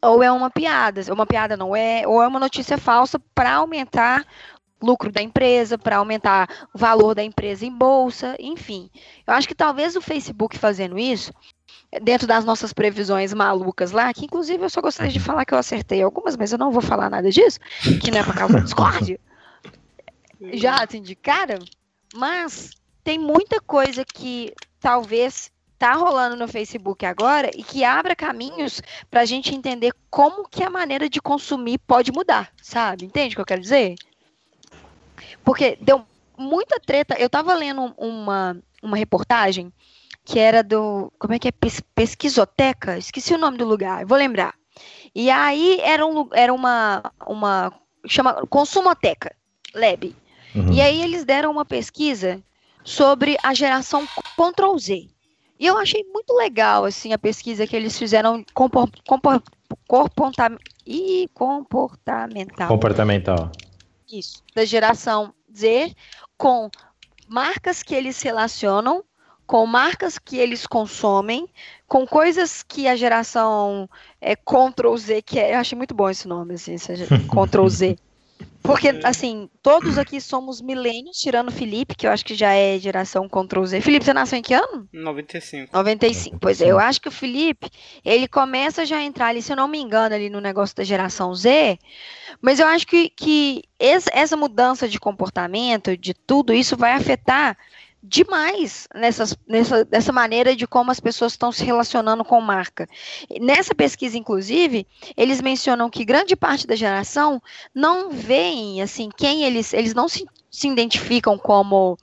[0.03, 4.27] ou é uma piada, uma piada não é, ou é uma notícia falsa para aumentar
[4.83, 8.91] lucro da empresa, para aumentar o valor da empresa em bolsa, enfim.
[9.27, 11.33] Eu acho que talvez o Facebook fazendo isso
[12.03, 15.59] dentro das nossas previsões malucas lá, que inclusive eu só gostaria de falar que eu
[15.59, 17.59] acertei algumas, mas eu não vou falar nada disso,
[18.03, 19.21] que não é por causa discórdia.
[20.53, 21.59] Já assim de cara,
[22.15, 22.71] mas
[23.03, 29.23] tem muita coisa que talvez tá rolando no Facebook agora e que abra caminhos para
[29.23, 33.05] a gente entender como que a maneira de consumir pode mudar, sabe?
[33.05, 33.95] Entende o que eu quero dizer?
[35.45, 36.05] Porque deu
[36.37, 37.17] muita treta.
[37.19, 39.73] Eu tava lendo uma, uma reportagem
[40.25, 41.13] que era do.
[41.19, 41.53] Como é que é?
[41.95, 42.97] Pesquisoteca?
[42.97, 44.55] Esqueci o nome do lugar, vou lembrar.
[45.15, 47.73] E aí era, um, era uma, uma.
[48.07, 49.35] chama Consumoteca,
[49.75, 50.15] Lab.
[50.55, 50.73] Uhum.
[50.73, 52.43] E aí eles deram uma pesquisa
[52.83, 54.07] sobre a geração
[54.37, 55.09] Ctrl Z.
[55.59, 59.43] E eu achei muito legal, assim, a pesquisa que eles fizeram compor, compor,
[59.87, 62.69] comporta, e comportamental.
[62.69, 63.53] Comportamental.
[64.11, 65.95] Isso, da geração Z,
[66.37, 66.71] com
[67.29, 69.05] marcas que eles relacionam,
[69.47, 71.47] com marcas que eles consomem,
[71.87, 73.89] com coisas que a geração
[74.21, 76.77] é, Ctrl Z, que é, eu achei muito bom esse nome, assim,
[77.29, 77.97] Ctrl Z.
[78.63, 82.79] Porque, assim, todos aqui somos milênios, tirando o Felipe, que eu acho que já é
[82.79, 83.83] geração Ctrl Z.
[83.83, 84.89] Felipe, você nasceu em que ano?
[84.91, 85.71] 95.
[85.71, 86.39] 95.
[86.41, 87.69] Pois é, eu acho que o Felipe,
[88.03, 90.83] ele começa já a entrar ali, se eu não me engano, ali no negócio da
[90.83, 91.79] geração Z.
[92.41, 97.59] Mas eu acho que, que essa mudança de comportamento, de tudo isso, vai afetar
[98.07, 102.87] demais nessas, nessa, nessa maneira de como as pessoas estão se relacionando com marca.
[103.41, 104.87] Nessa pesquisa, inclusive,
[105.17, 107.43] eles mencionam que grande parte da geração
[107.75, 111.97] não veem assim quem eles, eles não se, se identificam como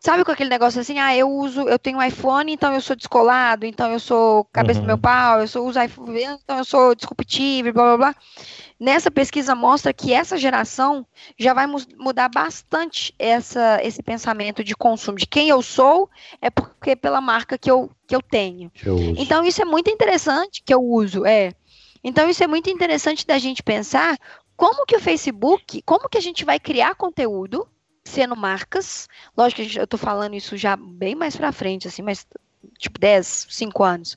[0.00, 2.94] Sabe com aquele negócio assim, ah, eu uso, eu tenho um iPhone, então eu sou
[2.94, 4.84] descolado, então eu sou cabeça uhum.
[4.84, 8.16] do meu pau, eu sou uso iPhone, então eu sou disruptivo, blá blá blá.
[8.78, 11.04] Nessa pesquisa mostra que essa geração
[11.36, 16.08] já vai mudar bastante essa, esse pensamento de consumo, de quem eu sou
[16.40, 18.70] é porque pela marca que eu, que eu tenho.
[18.70, 21.52] Que eu então isso é muito interessante que eu uso, é.
[22.04, 24.16] Então isso é muito interessante da gente pensar
[24.56, 27.66] como que o Facebook, como que a gente vai criar conteúdo
[28.08, 29.08] sendo marcas.
[29.36, 32.26] Lógico que eu estou falando isso já bem mais para frente, assim, mas
[32.78, 34.16] tipo 10, 5 anos.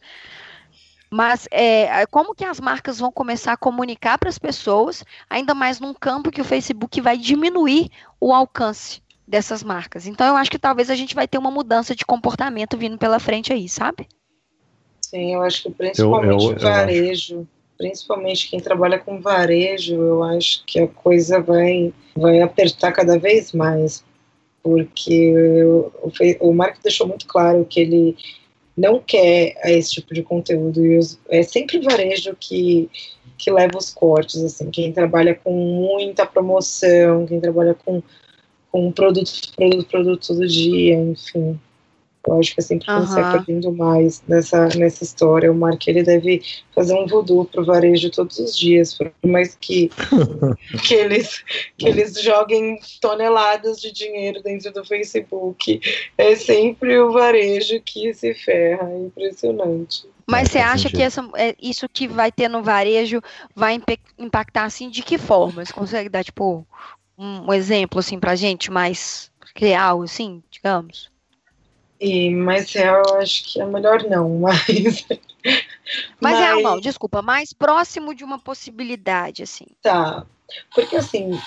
[1.09, 5.79] Mas é, como que as marcas vão começar a comunicar para as pessoas, ainda mais
[5.79, 10.07] num campo que o Facebook vai diminuir o alcance dessas marcas.
[10.07, 13.19] Então eu acho que talvez a gente vai ter uma mudança de comportamento vindo pela
[13.19, 14.07] frente aí, sabe?
[15.01, 17.47] Sim, eu acho que principalmente eu, eu, varejo, eu
[17.81, 23.53] principalmente quem trabalha com varejo, eu acho que a coisa vai, vai apertar cada vez
[23.53, 24.03] mais,
[24.61, 25.33] porque
[25.65, 25.91] o,
[26.41, 28.15] o Marco deixou muito claro que ele
[28.77, 30.85] não quer esse tipo de conteúdo.
[30.85, 32.87] E é sempre varejo que,
[33.35, 38.03] que leva os cortes, assim, quem trabalha com muita promoção, quem trabalha com,
[38.71, 41.59] com produtos, produto, produto todo dia, enfim.
[42.27, 43.07] Eu acho que é sempre uhum.
[43.07, 45.51] sai perdendo mais nessa, nessa história.
[45.51, 46.41] O Mark ele deve
[46.73, 49.89] fazer um voodoo pro varejo todos os dias, por mais que,
[50.87, 51.43] que, eles,
[51.77, 55.81] que eles joguem toneladas de dinheiro dentro do Facebook.
[56.17, 58.87] É sempre o varejo que se ferra.
[58.89, 60.05] É impressionante.
[60.27, 63.19] Mas você acha que essa, é, isso que vai ter no varejo
[63.55, 63.81] vai
[64.17, 65.65] impactar assim de que forma?
[65.65, 66.65] Você consegue dar tipo
[67.17, 71.10] um, um exemplo assim pra gente mais real, assim, digamos?
[72.01, 75.05] E mais real, eu acho que é melhor não, mas.
[76.19, 79.65] Mas, é real não, desculpa, mais próximo de uma possibilidade, assim.
[79.81, 80.25] Tá.
[80.73, 81.39] Porque assim,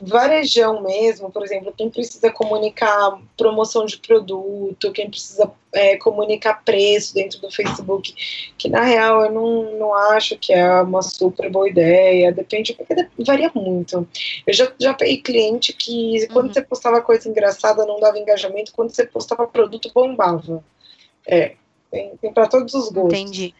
[0.00, 7.14] varejão mesmo, por exemplo, quem precisa comunicar promoção de produto, quem precisa é, comunicar preço
[7.14, 8.14] dentro do Facebook,
[8.56, 13.08] que na real eu não, não acho que é uma super boa ideia, depende, porque
[13.24, 14.06] varia muito.
[14.46, 16.52] Eu já, já peguei cliente que quando uhum.
[16.52, 20.62] você postava coisa engraçada não dava engajamento, quando você postava produto bombava.
[21.26, 21.54] É,
[21.90, 23.18] tem, tem para todos os gostos.
[23.18, 23.54] Entendi.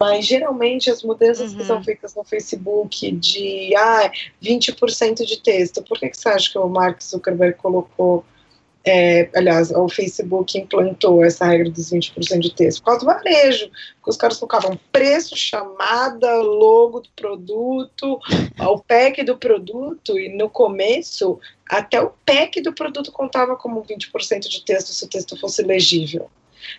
[0.00, 1.58] Mas geralmente as mudanças uhum.
[1.58, 1.84] que são uhum.
[1.84, 4.10] feitas no Facebook de ah,
[4.42, 8.24] 20% de texto, por que, que você acha que o Mark Zuckerberg colocou,
[8.82, 12.80] é, aliás, o Facebook implantou essa regra dos 20% de texto?
[12.80, 18.18] Por causa do varejo, porque os caras colocavam preço, chamada, logo do produto,
[18.58, 24.48] o pack do produto, e no começo, até o pack do produto contava como 20%
[24.48, 26.30] de texto se o texto fosse legível.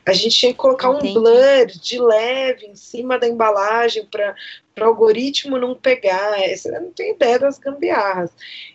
[0.05, 1.09] A gente tinha que colocar Entendi.
[1.09, 4.35] um blur de leve em cima da embalagem para
[4.79, 6.37] o algoritmo não pegar.
[6.49, 8.31] Você não tem ideia das gambiarras.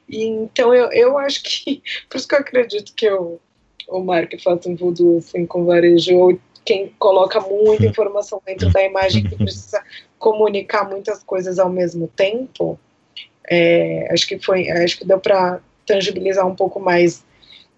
[0.09, 1.83] E, então eu, eu acho que.
[2.09, 3.41] Por isso que eu acredito que eu,
[3.89, 8.83] o Mark faz um voodoo assim, com varejo, ou quem coloca muita informação dentro da
[8.83, 9.83] imagem que precisa
[10.19, 12.79] comunicar muitas coisas ao mesmo tempo.
[13.49, 17.25] É, acho que foi, acho que deu para tangibilizar um pouco mais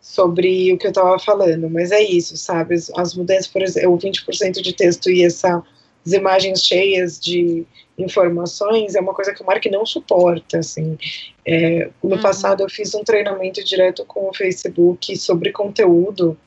[0.09, 2.75] sobre o que eu estava falando, mas é isso, sabe?
[2.75, 5.63] As, as mudanças, por exemplo, o 20% de texto e essas
[6.07, 7.67] imagens cheias de
[7.99, 10.97] informações é uma coisa que o Mark não suporta, assim.
[11.45, 12.23] É, no uhum.
[12.23, 16.39] passado eu fiz um treinamento direto com o Facebook sobre conteúdo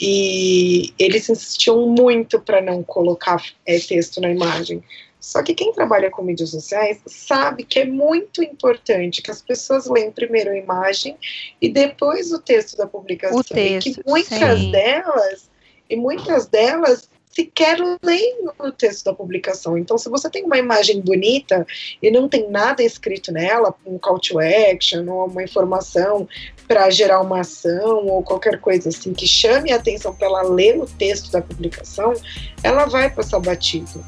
[0.00, 4.82] E eles insistiam muito para não colocar é, texto na imagem.
[5.20, 9.86] Só que quem trabalha com mídias sociais sabe que é muito importante que as pessoas
[9.86, 11.16] leem primeiro a imagem
[11.60, 13.38] e depois o texto da publicação.
[13.38, 14.70] O texto, e que muitas sim.
[14.70, 15.50] delas,
[15.88, 19.78] e muitas delas sequer leem o texto da publicação.
[19.78, 21.66] Então, se você tem uma imagem bonita
[22.02, 26.28] e não tem nada escrito nela, um call to action ou uma informação
[26.66, 30.78] para gerar uma ação ou qualquer coisa assim que chame a atenção para ela ler
[30.78, 32.14] o texto da publicação,
[32.62, 34.04] ela vai passar batido.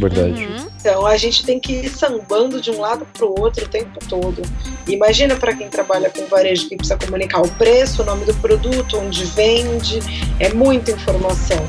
[0.00, 0.46] Verdade.
[0.46, 0.66] Uhum.
[0.80, 3.98] Então a gente tem que ir sambando de um lado para o outro o tempo
[4.08, 4.42] todo.
[4.86, 8.98] Imagina para quem trabalha com varejo que precisa comunicar o preço, o nome do produto,
[8.98, 10.00] onde vende,
[10.38, 11.64] é muita informação.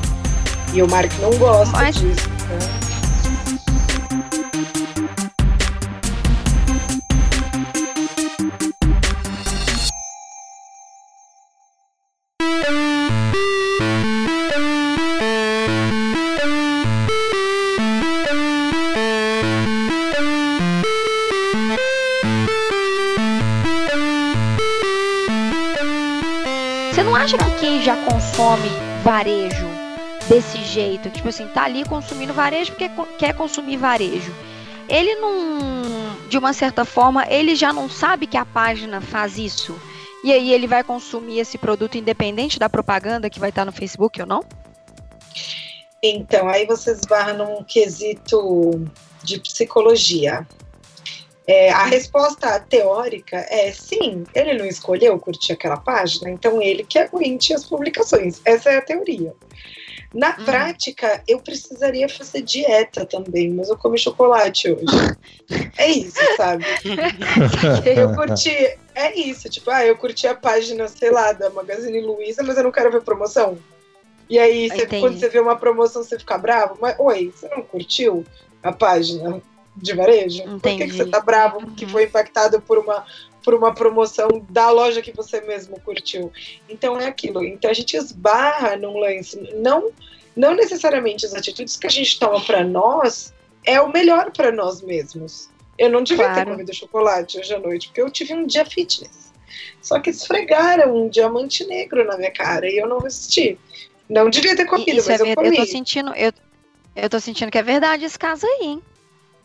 [0.74, 1.96] E o Mark não gosta Mas...
[1.96, 2.30] disso.
[2.30, 2.91] Né?
[27.82, 28.70] Já consome
[29.04, 29.68] varejo
[30.30, 34.32] desse jeito, tipo assim, tá ali consumindo varejo porque quer consumir varejo,
[34.88, 35.82] ele não,
[36.30, 39.76] de uma certa forma, ele já não sabe que a página faz isso?
[40.24, 44.22] E aí ele vai consumir esse produto independente da propaganda que vai estar no Facebook
[44.22, 44.44] ou não?
[46.04, 48.86] Então, aí você esbarra num quesito
[49.24, 50.48] de psicologia.
[51.52, 56.98] É, a resposta teórica é sim, ele não escolheu curtir aquela página, então ele que
[56.98, 58.40] aguente as publicações.
[58.46, 59.34] Essa é a teoria.
[60.14, 60.46] Na hum.
[60.46, 64.86] prática, eu precisaria fazer dieta também, mas eu comi chocolate hoje.
[65.78, 66.64] É isso, sabe?
[67.86, 68.78] eu curti.
[68.96, 72.64] É isso, tipo, ah, eu curti a página, sei lá, da Magazine Luiza, mas eu
[72.64, 73.58] não quero ver promoção.
[74.30, 76.78] E aí, você, quando você vê uma promoção, você fica bravo.
[76.80, 78.26] Mas, oi, você não curtiu
[78.64, 79.42] a página?
[79.76, 80.44] De varejo?
[80.44, 80.60] Entendi.
[80.60, 81.76] Por que, que você tá bravo uhum.
[81.76, 83.06] que foi impactado por uma,
[83.44, 86.32] por uma promoção da loja que você mesmo curtiu?
[86.70, 87.44] Então é aquilo.
[87.44, 89.38] Então a gente esbarra num lance.
[89.56, 89.92] Não,
[90.36, 94.82] não necessariamente as atitudes que a gente toma para nós é o melhor para nós
[94.82, 95.50] mesmos.
[95.78, 96.46] Eu não devia claro.
[96.46, 99.32] ter comido chocolate hoje à noite, porque eu tive um dia fitness.
[99.82, 103.58] Só que esfregaram um diamante negro na minha cara e eu não resisti.
[104.08, 105.50] Não devia ter comido, Isso mas é eu comi.
[105.50, 106.34] Eu tô sentindo, eu,
[106.96, 108.82] eu tô sentindo que é verdade esse caso aí, hein?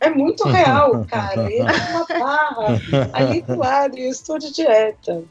[0.00, 1.50] É muito real, cara.
[1.50, 2.80] Ele é uma barra
[3.12, 5.24] ali do lado e eu estou de dieta.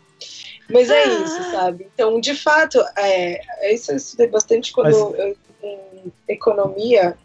[0.70, 1.88] Mas é isso, sabe?
[1.94, 3.40] Então, de fato, é,
[3.74, 5.20] isso eu estudei bastante quando Mas...
[5.20, 7.18] eu em economia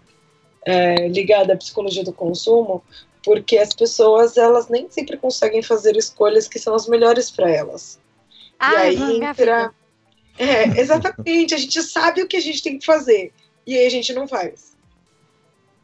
[0.66, 2.82] é, ligada à psicologia do consumo,
[3.22, 7.98] porque as pessoas elas nem sempre conseguem fazer escolhas que são as melhores para elas.
[8.58, 9.72] Ah, e aí entra.
[10.38, 13.32] É, exatamente, a gente sabe o que a gente tem que fazer
[13.66, 14.69] e aí a gente não faz.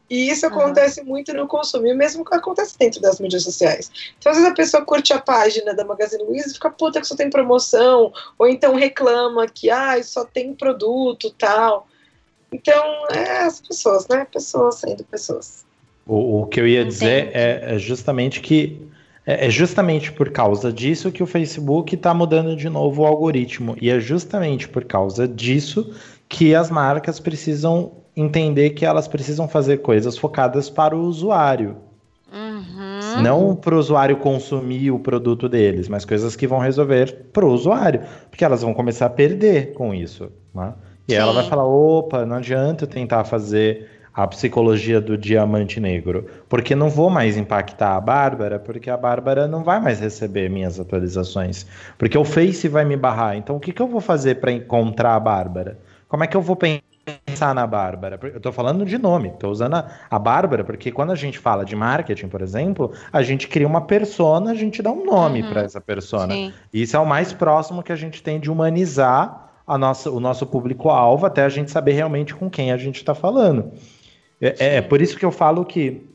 [0.09, 1.07] E isso acontece uhum.
[1.07, 3.91] muito no consumo, e mesmo que acontece dentro das mídias sociais.
[4.17, 7.07] Então, às vezes a pessoa curte a página da Magazine Luiza e fica puta que
[7.07, 11.87] só tem promoção, ou então reclama que ah, só tem produto tal.
[12.51, 14.25] Então, é as pessoas, né?
[14.31, 15.65] Pessoas sendo pessoas.
[16.05, 18.89] O, o que eu ia dizer é, é, justamente que
[19.25, 23.75] é, é justamente por causa disso que o Facebook está mudando de novo o algoritmo.
[23.81, 25.93] E é justamente por causa disso
[26.29, 31.77] que as marcas precisam entender que elas precisam fazer coisas focadas para o usuário.
[32.33, 33.21] Uhum.
[33.21, 37.53] Não para o usuário consumir o produto deles, mas coisas que vão resolver para o
[37.53, 40.29] usuário, porque elas vão começar a perder com isso.
[40.53, 40.73] Né?
[41.07, 41.19] E Sim.
[41.19, 46.75] ela vai falar: opa, não adianta eu tentar fazer a psicologia do diamante negro, porque
[46.75, 51.67] não vou mais impactar a Bárbara, porque a Bárbara não vai mais receber minhas atualizações,
[51.99, 53.37] porque o Face vai me barrar.
[53.37, 55.77] Então, o que, que eu vou fazer para encontrar a Bárbara?
[56.09, 56.81] Como é que eu vou pensar
[57.53, 58.19] na Bárbara?
[58.21, 61.63] Eu estou falando de nome, estou usando a, a, Bárbara, porque quando a gente fala
[61.63, 65.49] de marketing, por exemplo, a gente cria uma persona, a gente dá um nome uhum.
[65.49, 66.33] para essa persona.
[66.33, 66.53] Sim.
[66.73, 70.45] Isso é o mais próximo que a gente tem de humanizar a nossa, o nosso
[70.47, 73.71] público-alvo, até a gente saber realmente com quem a gente está falando.
[74.39, 76.09] É, é, é por isso que eu falo que,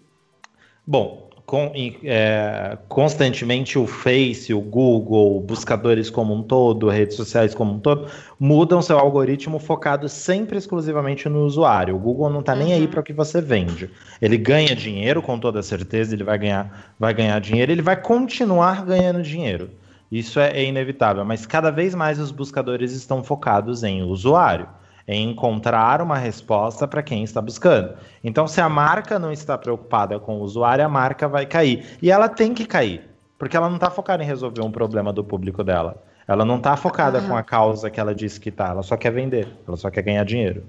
[0.86, 1.21] bom,
[1.52, 1.70] com,
[2.02, 8.08] é, constantemente o Face, o Google, buscadores como um todo, redes sociais como um todo,
[8.40, 11.94] mudam seu algoritmo focado sempre exclusivamente no usuário.
[11.94, 12.58] O Google não está uhum.
[12.60, 12.86] nem aí uhum.
[12.86, 13.90] para o que você vende.
[14.22, 18.86] Ele ganha dinheiro, com toda certeza, ele vai ganhar, vai ganhar dinheiro, ele vai continuar
[18.86, 19.68] ganhando dinheiro.
[20.10, 24.66] Isso é, é inevitável, mas cada vez mais os buscadores estão focados em usuário
[25.06, 27.94] em encontrar uma resposta para quem está buscando.
[28.22, 31.84] Então, se a marca não está preocupada com o usuário, a marca vai cair.
[32.00, 33.02] E ela tem que cair,
[33.38, 36.02] porque ela não está focada em resolver um problema do público dela.
[36.26, 39.10] Ela não está focada com a causa que ela disse que está, ela só quer
[39.10, 40.62] vender, ela só quer ganhar dinheiro.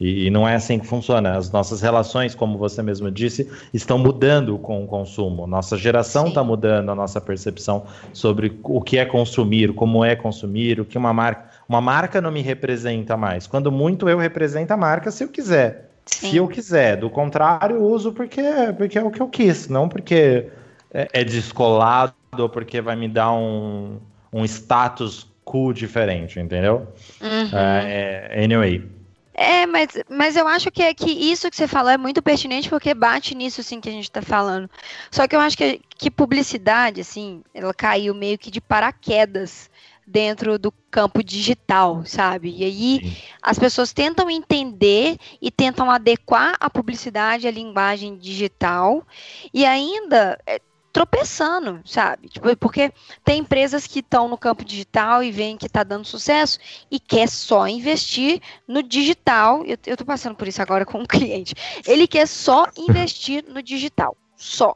[0.00, 1.36] E, e, não é assim que funciona.
[1.36, 5.46] As nossas relações, como você mesmo disse, estão mudando com o consumo.
[5.46, 10.80] Nossa geração está mudando a nossa percepção sobre o que é consumir, como é consumir,
[10.80, 11.49] o que uma marca.
[11.70, 13.46] Uma marca não me representa mais.
[13.46, 15.88] Quando muito eu represento a marca se eu quiser.
[16.04, 16.30] Sim.
[16.30, 16.96] Se eu quiser.
[16.96, 18.42] Do contrário, uso porque,
[18.76, 20.48] porque é o que eu quis, não porque
[20.92, 24.00] é, é descolado ou porque vai me dar um,
[24.32, 26.88] um status cool diferente, entendeu?
[27.20, 27.56] Uhum.
[27.56, 28.84] É, é anyway.
[29.32, 32.68] É, mas, mas eu acho que, é que isso que você falou é muito pertinente
[32.68, 34.68] porque bate nisso, assim, que a gente está falando.
[35.08, 39.69] Só que eu acho que, que publicidade, assim, ela caiu meio que de paraquedas
[40.10, 42.54] dentro do campo digital, sabe?
[42.56, 43.16] E aí Sim.
[43.40, 49.06] as pessoas tentam entender e tentam adequar a publicidade à linguagem digital
[49.54, 50.60] e ainda é,
[50.92, 52.28] tropeçando, sabe?
[52.28, 52.92] Tipo, porque
[53.24, 56.58] tem empresas que estão no campo digital e veem que está dando sucesso
[56.90, 59.64] e quer só investir no digital.
[59.64, 61.54] Eu, estou passando por isso agora com um cliente.
[61.86, 64.74] Ele quer só investir no digital, só.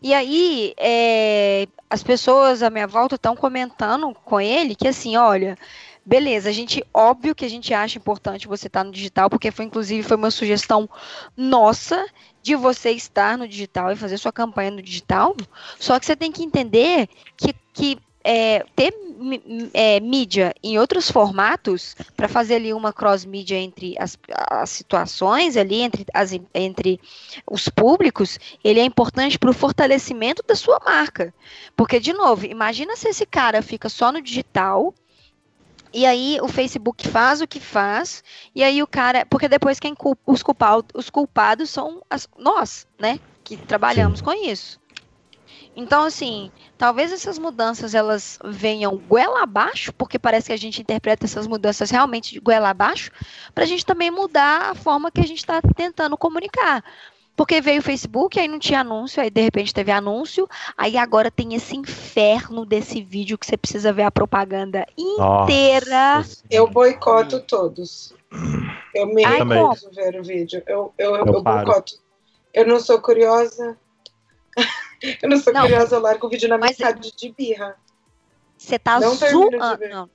[0.00, 5.56] E aí, é, as pessoas à minha volta estão comentando com ele que assim, olha,
[6.04, 9.66] beleza, a gente, óbvio que a gente acha importante você estar no digital, porque foi,
[9.66, 10.88] inclusive, foi uma sugestão
[11.36, 12.06] nossa
[12.42, 15.36] de você estar no digital e fazer sua campanha no digital,
[15.78, 18.94] só que você tem que entender que, que é, ter
[19.72, 24.18] é, mídia em outros formatos para fazer ali uma cross mídia entre as,
[24.50, 27.00] as, situações ali entre, as, entre
[27.46, 31.32] os públicos, ele é importante para o fortalecimento da sua marca,
[31.76, 34.94] porque de novo, imagina se esse cara fica só no digital
[35.92, 38.22] e aí o Facebook faz o que faz,
[38.54, 39.24] e aí o cara.
[39.24, 43.18] Porque depois quem culpa, os, culpados, os culpados são as, nós, né?
[43.42, 44.24] Que trabalhamos Sim.
[44.26, 44.78] com isso.
[45.78, 51.24] Então, assim, talvez essas mudanças elas venham goela abaixo, porque parece que a gente interpreta
[51.24, 53.12] essas mudanças realmente de goela abaixo,
[53.54, 56.82] para a gente também mudar a forma que a gente está tentando comunicar.
[57.36, 61.30] Porque veio o Facebook, aí não tinha anúncio, aí de repente teve anúncio, aí agora
[61.30, 66.16] tem esse inferno desse vídeo que você precisa ver a propaganda inteira.
[66.16, 66.42] Nossa.
[66.50, 68.12] Eu boicoto todos.
[68.92, 70.60] Eu me recuso ver o vídeo.
[70.66, 72.00] Eu, eu, eu, eu boicoto.
[72.52, 73.78] Eu não sou curiosa.
[75.22, 77.76] eu não sou não, curiosa, eu largo o vídeo na metade de birra.
[78.56, 79.56] Você tá zoando.
[79.56, 80.10] Não, não,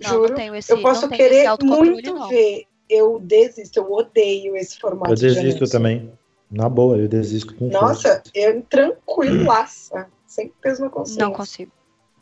[0.00, 2.28] Juro, não esse, eu posso querer muito não.
[2.28, 2.66] ver.
[2.88, 5.12] Eu desisto, eu odeio esse formato.
[5.12, 6.12] Eu desisto também.
[6.50, 10.08] Na boa, eu desisto com Nossa, eu tranquilaça.
[10.26, 11.24] Sem peso na consciência.
[11.24, 11.72] Não consigo.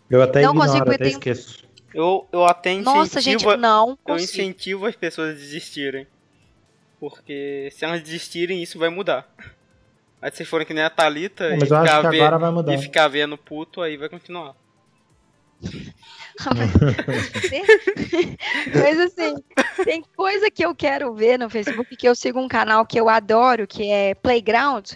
[0.08, 1.10] Eu até não ignoro, consigo, até tenho...
[1.10, 1.64] esqueço.
[1.94, 6.06] Eu, eu até incentivo, Nossa, gente, não Eu incentivo as pessoas a desistirem.
[7.00, 9.28] Porque se elas desistirem, isso vai mudar.
[10.22, 13.82] Aí se vocês forem que nem a Thalita e, ficar vendo, e ficar vendo puto,
[13.82, 14.54] aí vai continuar.
[18.72, 19.34] Mas assim,
[19.84, 23.08] tem coisa que eu quero ver no Facebook, que eu sigo um canal que eu
[23.08, 24.92] adoro, que é Playground.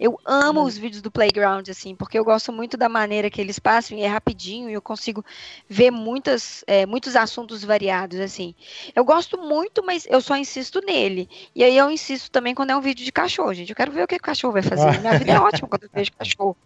[0.00, 0.64] Eu amo hum.
[0.64, 4.00] os vídeos do Playground, assim, porque eu gosto muito da maneira que eles passam e
[4.00, 5.22] é rapidinho e eu consigo
[5.68, 8.54] ver muitas, é, muitos assuntos variados, assim.
[8.96, 11.28] Eu gosto muito, mas eu só insisto nele.
[11.54, 13.68] E aí eu insisto também quando é um vídeo de cachorro, gente.
[13.68, 14.98] Eu quero ver o que o cachorro vai fazer.
[15.00, 16.56] Minha vida é ótima quando eu vejo cachorro.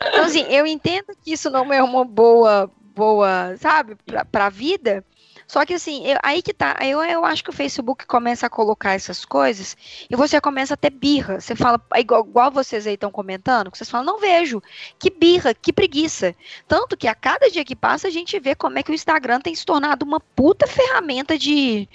[0.00, 3.96] Então, assim, eu entendo que isso não é uma boa boa, sabe,
[4.32, 5.04] para a vida.
[5.48, 8.50] Só que assim, eu, aí que tá, eu, eu acho que o Facebook começa a
[8.50, 9.74] colocar essas coisas
[10.08, 11.40] e você começa a ter birra.
[11.40, 14.62] Você fala, é igual, igual vocês aí estão comentando, vocês falam, não vejo,
[14.98, 16.36] que birra, que preguiça.
[16.68, 19.40] Tanto que a cada dia que passa a gente vê como é que o Instagram
[19.40, 21.88] tem se tornado uma puta ferramenta de,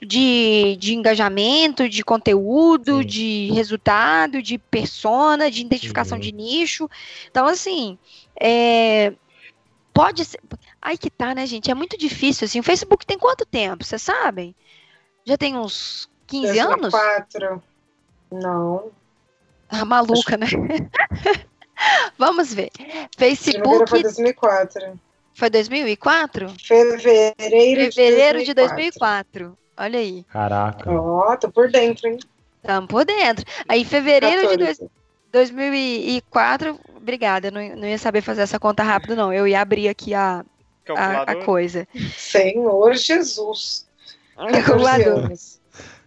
[0.00, 3.06] de, de engajamento, de conteúdo, Sim.
[3.06, 6.22] de resultado, de persona, de identificação Sim.
[6.22, 6.88] de nicho.
[7.28, 7.98] Então, assim,
[8.40, 9.12] é,
[9.92, 10.40] Pode ser.
[10.82, 11.70] Aí que tá, né, gente?
[11.70, 12.58] É muito difícil, assim.
[12.58, 13.84] O Facebook tem quanto tempo?
[13.84, 14.54] Vocês sabem?
[15.24, 16.74] Já tem uns 15 2004.
[16.74, 16.90] anos?
[16.90, 17.62] Quatro.
[18.32, 18.90] Não.
[19.68, 20.58] Ah, maluca, Acho...
[20.58, 20.90] né?
[22.18, 22.70] Vamos ver.
[23.16, 23.88] Facebook.
[23.88, 25.00] Foi 2004.
[25.34, 26.52] Foi 2004?
[26.58, 28.54] Fevereiro, Fevereiro de 2004.
[28.54, 29.58] de 2004.
[29.76, 30.24] Olha aí.
[30.24, 30.90] Caraca.
[30.90, 32.18] Ó, oh, tô por dentro, hein?
[32.56, 33.44] Estamos por dentro.
[33.68, 34.50] Aí, fevereiro 14.
[34.50, 35.02] de 2004.
[35.32, 39.32] 2004, obrigada, não, não ia saber fazer essa conta rápido, não.
[39.32, 40.44] Eu ia abrir aqui a,
[40.88, 41.86] a, a, coisa.
[42.16, 43.86] Senhor Jesus.
[44.36, 45.30] Calculador.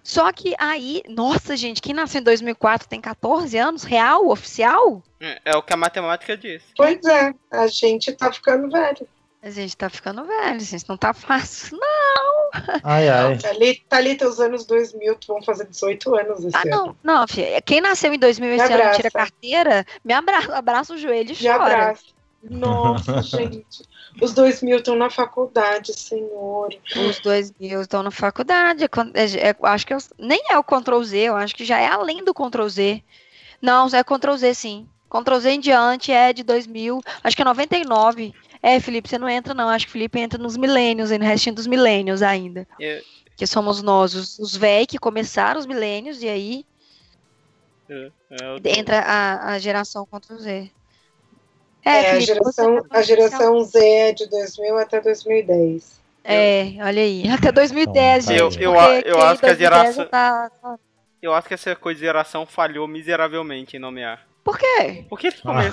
[0.03, 3.83] Só que aí, nossa, gente, quem nasceu em 2004 tem 14 anos?
[3.83, 4.27] Real?
[4.27, 5.01] Oficial?
[5.19, 6.61] É, é o que a matemática diz.
[6.77, 9.07] Pois é, a gente tá ficando velho.
[9.41, 10.89] A gente tá ficando velho, gente.
[10.89, 12.49] Não tá fácil, não.
[12.83, 13.37] Ai, ai.
[13.37, 16.97] Tá ali, tá ali teus anos 2000, tu vão fazer 18 anos esse ah, ano.
[17.03, 17.61] Não, não, filha.
[17.61, 21.43] Quem nasceu em 2000 e esse ano tira carteira, me abraça, abraça o joelho e
[21.43, 21.73] me chora.
[21.73, 22.03] Abraça.
[22.49, 23.83] Nossa, gente.
[24.21, 26.69] Os dois mil estão na faculdade, senhor.
[26.95, 28.83] Os dois mil estão na faculdade.
[28.83, 31.87] É, é, acho que eu, nem é o Ctrl Z, eu acho que já é
[31.87, 33.03] além do Ctrl Z.
[33.61, 34.87] Não, é Ctrl Z sim.
[35.09, 38.33] Ctrl Z em diante é de 2000, acho que é 99.
[38.61, 39.69] É, Felipe, você não entra não.
[39.69, 42.67] Acho que o Felipe entra nos milênios, no restinho dos milênios ainda.
[42.81, 43.01] É.
[43.35, 46.65] Que somos nós, os, os velhos que começaram os milênios e aí
[47.89, 50.71] é, é, entra a, a geração Ctrl Z.
[51.85, 56.01] É, é Felipe, a, geração, a geração Z é de 2000 até 2010.
[56.23, 58.63] É, olha aí, até 2010, então, gente.
[58.63, 60.07] Eu, eu, eu acho que a geração.
[60.07, 60.49] Tá...
[61.21, 64.27] Eu acho que essa coisa de geração falhou miseravelmente em nomear.
[64.43, 65.05] Por quê?
[65.09, 65.63] Por que eles, come...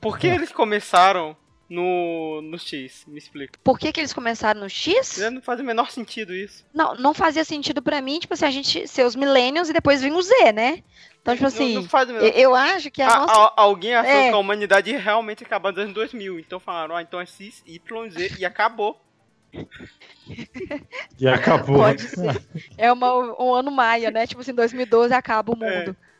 [0.00, 1.36] Por que eles começaram
[1.68, 3.04] no, no X?
[3.06, 3.58] Me explica.
[3.62, 5.18] Por que, que eles começaram no X?
[5.32, 6.64] Não faz o menor sentido isso.
[6.74, 10.02] Não, não fazia sentido para mim, tipo assim, a gente ser os millennials e depois
[10.02, 10.82] vir o Z, né?
[11.22, 13.32] Então, tipo assim, não, não eu, eu, acho que a, a nossa...
[13.32, 14.28] A, alguém achou é.
[14.28, 16.38] que a humanidade realmente acabou nos anos 2000.
[16.38, 19.00] Então falaram, ah, então é X, Y, Z e acabou.
[21.18, 21.76] e acabou.
[21.76, 22.42] Pode ser.
[22.78, 24.26] É uma, um ano maia, né?
[24.26, 25.80] Tipo assim, 2012 acaba o é.
[25.80, 25.96] mundo.
[26.06, 26.10] É.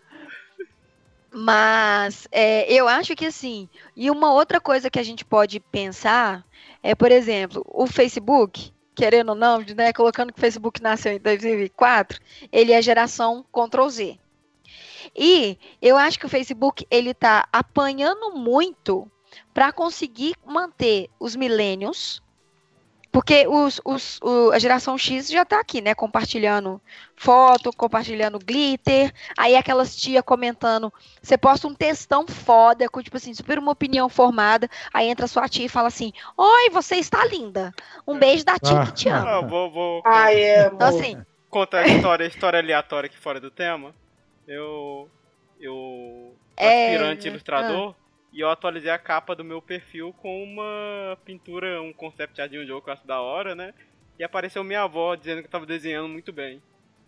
[1.33, 6.45] Mas é, eu acho que assim, e uma outra coisa que a gente pode pensar
[6.83, 11.19] é, por exemplo, o Facebook, querendo ou não, né, colocando que o Facebook nasceu em
[11.19, 12.21] 2004,
[12.51, 14.19] ele é geração Ctrl Z.
[15.17, 19.11] E eu acho que o Facebook ele está apanhando muito
[19.53, 22.23] para conseguir manter os millennials
[23.13, 25.95] porque os, os, o, a geração X já tá aqui, né?
[25.95, 26.81] Compartilhando
[27.17, 29.13] foto, compartilhando glitter.
[29.37, 30.93] Aí aquelas tia comentando.
[31.21, 34.69] Você posta um textão foda, com, tipo assim, super uma opinião formada.
[34.95, 37.73] Aí entra sua tia e fala assim: Oi, você está linda.
[38.07, 39.39] Um beijo da tia que te ama.
[39.39, 40.03] Ah, vou, vou.
[40.07, 41.21] Ai, é, então, assim.
[41.49, 43.93] Conta a história, a história aleatória aqui fora do tema.
[44.53, 45.09] Eu.
[45.61, 46.35] Eu.
[46.57, 47.95] É, aspirante é, ilustrador.
[47.97, 52.51] Ah e eu atualizei a capa do meu perfil com uma pintura, um concept art
[52.51, 53.75] de um jogo que eu acho da hora, né?
[54.19, 56.63] E apareceu minha avó dizendo que eu tava desenhando muito bem.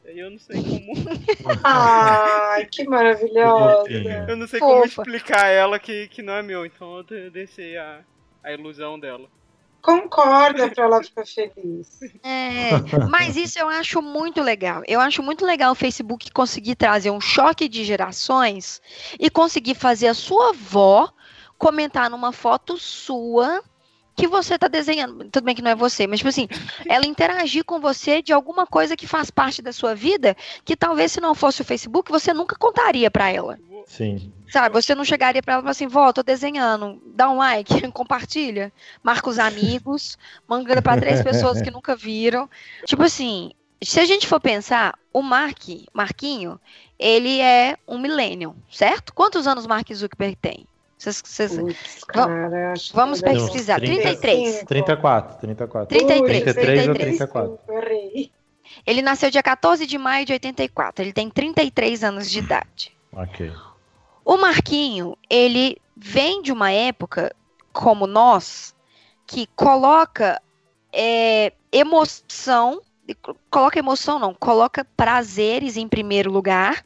[0.04, 0.94] E eu não sei como.
[1.62, 3.88] Ai, que maravilhosa!
[4.28, 4.72] Eu não sei Fofa.
[4.72, 8.00] como explicar a ela que, que não é meu, então eu deixei a,
[8.42, 9.28] a ilusão dela.
[9.82, 11.98] Concorda para ela ficar feliz.
[12.22, 12.70] É,
[13.10, 14.82] mas isso eu acho muito legal.
[14.86, 18.80] Eu acho muito legal o Facebook conseguir trazer um choque de gerações
[19.18, 21.12] e conseguir fazer a sua avó
[21.58, 23.62] comentar numa foto sua
[24.14, 25.24] que você está desenhando.
[25.30, 26.48] Tudo bem que não é você, mas tipo assim,
[26.86, 31.12] ela interagir com você de alguma coisa que faz parte da sua vida, que talvez
[31.12, 33.58] se não fosse o Facebook, você nunca contaria para ela.
[33.86, 34.32] Sim.
[34.48, 38.72] Sabe, você não chegaria para ela e assim, vó, tô desenhando, dá um like, compartilha,
[39.02, 42.48] marca os amigos, manda para três pessoas que nunca viram.
[42.86, 43.52] Tipo assim,
[43.82, 45.58] se a gente for pensar, o Mark,
[45.92, 46.60] Marquinho,
[46.98, 49.12] ele é um millennial, certo?
[49.12, 50.66] Quantos anos Mark Zuckerberg tem?
[51.02, 51.56] Cês, cês...
[51.56, 53.80] Puts, cara, vamos pesquisar.
[53.80, 54.62] 33.
[54.62, 55.98] 34, 34.
[55.98, 56.42] 33.
[56.44, 57.58] 33 ou 34.
[58.86, 61.02] Ele nasceu dia 14 de maio de 84.
[61.02, 62.96] Ele tem 33 anos de idade.
[63.12, 63.52] Ok.
[64.24, 67.34] O Marquinho, ele vem de uma época,
[67.72, 68.72] como nós,
[69.26, 70.40] que coloca
[70.92, 72.80] é, emoção,
[73.50, 76.84] coloca emoção não, coloca prazeres em primeiro lugar.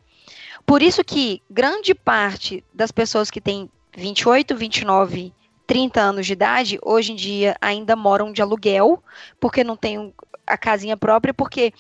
[0.65, 5.33] Por isso que grande parte das pessoas que têm 28, 29,
[5.67, 9.03] 30 anos de idade, hoje em dia ainda moram de aluguel,
[9.41, 10.15] porque não tem
[10.47, 11.73] a casinha própria, porque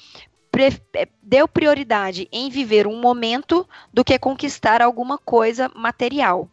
[0.94, 6.48] é, deu prioridade em viver um momento do que conquistar alguma coisa material.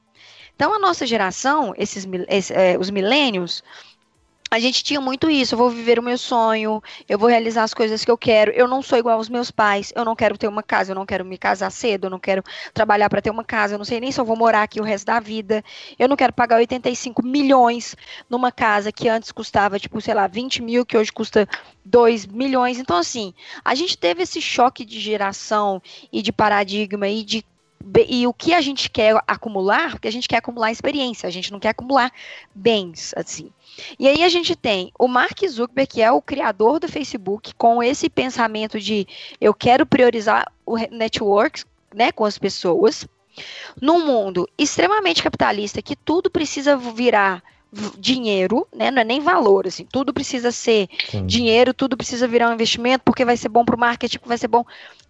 [0.55, 2.05] Então, a nossa geração, esses,
[2.51, 3.63] é, os milênios,
[4.53, 5.55] a gente tinha muito isso.
[5.55, 6.79] Eu vou viver o meu sonho,
[7.09, 8.51] eu vou realizar as coisas que eu quero.
[8.51, 9.91] Eu não sou igual aos meus pais.
[9.95, 12.43] Eu não quero ter uma casa, eu não quero me casar cedo, eu não quero
[12.71, 13.73] trabalhar para ter uma casa.
[13.73, 15.63] Eu não sei nem se eu vou morar aqui o resto da vida.
[15.97, 17.95] Eu não quero pagar 85 milhões
[18.29, 21.49] numa casa que antes custava, tipo, sei lá, 20 mil, que hoje custa
[21.83, 22.77] 2 milhões.
[22.77, 23.33] Então, assim,
[23.65, 25.81] a gente teve esse choque de geração
[26.11, 27.43] e de paradigma e de
[28.07, 31.51] e o que a gente quer acumular, porque a gente quer acumular experiência, a gente
[31.51, 32.11] não quer acumular
[32.55, 33.51] bens, assim.
[33.99, 37.83] E aí a gente tem o Mark Zuckerberg, que é o criador do Facebook, com
[37.83, 39.07] esse pensamento de
[39.41, 43.07] eu quero priorizar o networks, né, com as pessoas,
[43.81, 47.43] num mundo extremamente capitalista que tudo precisa virar
[47.97, 48.91] dinheiro, né?
[48.91, 51.25] Não é nem valor, assim, tudo precisa ser Sim.
[51.25, 54.47] dinheiro, tudo precisa virar um investimento, porque vai ser bom para o marketing, vai ser
[54.47, 54.65] bom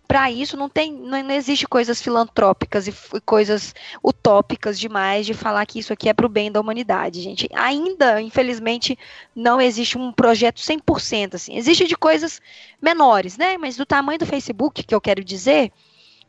[0.08, 5.34] para isso não tem não, não, existe coisas filantrópicas e, e, coisas utópicas demais de
[5.34, 7.50] falar que isso aqui é para o bem da humanidade, gente.
[7.54, 8.98] Ainda, infelizmente,
[9.36, 11.56] não existe um projeto 100% assim.
[11.56, 12.42] Existe de coisas
[12.82, 13.58] menores, né?
[13.58, 15.72] Mas do tamanho do Facebook, que eu quero dizer,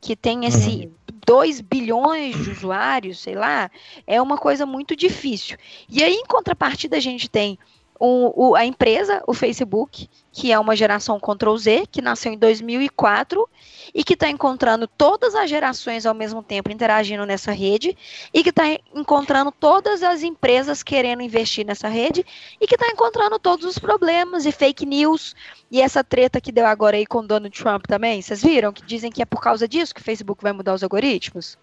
[0.00, 0.92] que tem esse uhum.
[1.26, 3.70] 2 bilhões de usuários, sei lá,
[4.06, 5.56] é uma coisa muito difícil.
[5.88, 7.58] E aí, em contrapartida, a gente tem
[7.98, 12.38] o, o, a empresa, o Facebook, que é uma geração Ctrl Z, que nasceu em
[12.38, 13.48] 2004
[13.94, 17.96] e que está encontrando todas as gerações ao mesmo tempo interagindo nessa rede
[18.32, 18.64] e que está
[18.94, 22.26] encontrando todas as empresas querendo investir nessa rede
[22.60, 25.36] e que está encontrando todos os problemas e fake news
[25.70, 28.20] e essa treta que deu agora aí com Donald Trump também.
[28.20, 30.82] Vocês viram que dizem que é por causa disso que o Facebook vai mudar os
[30.82, 31.56] algoritmos?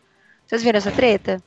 [0.46, 1.42] Vocês viram essa treta?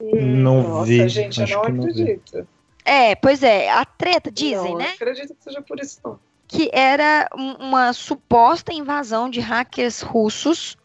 [0.00, 1.08] Não Nossa, vi.
[1.08, 1.90] gente, eu Acho não que não vi.
[1.90, 2.48] acredito.
[2.86, 4.86] É, pois é, a treta dizem, não, né?
[4.86, 6.18] Não acredito que seja por isso, não.
[6.48, 10.76] que era um- uma suposta invasão de hackers russos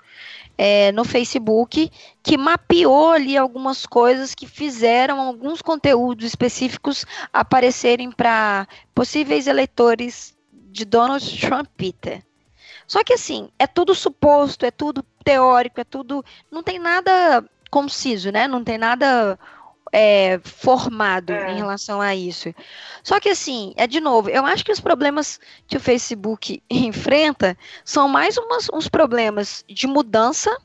[0.57, 1.91] é, no Facebook,
[2.23, 10.83] que mapeou ali algumas coisas que fizeram alguns conteúdos específicos aparecerem para possíveis eleitores de
[10.85, 12.23] Donald Trump Peter.
[12.87, 16.23] Só que assim, é tudo suposto, é tudo teórico, é tudo.
[16.51, 18.47] Não tem nada conciso, né?
[18.47, 19.39] Não tem nada
[19.91, 21.51] é, formado É.
[21.51, 22.53] em relação a isso.
[23.03, 27.57] Só que assim, é de novo, eu acho que os problemas que o Facebook enfrenta
[27.83, 30.55] são mais umas- uns problemas de mudança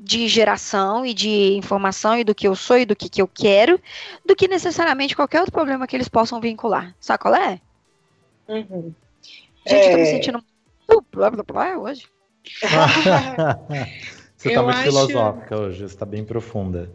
[0.00, 3.28] de geração e de informação e do que eu sou e do que, que eu
[3.28, 3.80] quero,
[4.26, 6.92] do que necessariamente qualquer outro problema que eles possam vincular.
[6.98, 7.60] Sabe qual é?
[8.48, 8.92] Uhum.
[9.64, 10.06] Gente, eu tô me É.
[10.06, 10.42] sentindo
[10.88, 12.04] muito blá, blá, blá hoje.
[14.36, 16.90] Você tá Eu muito acho- filosófica hoje, você tá bem profunda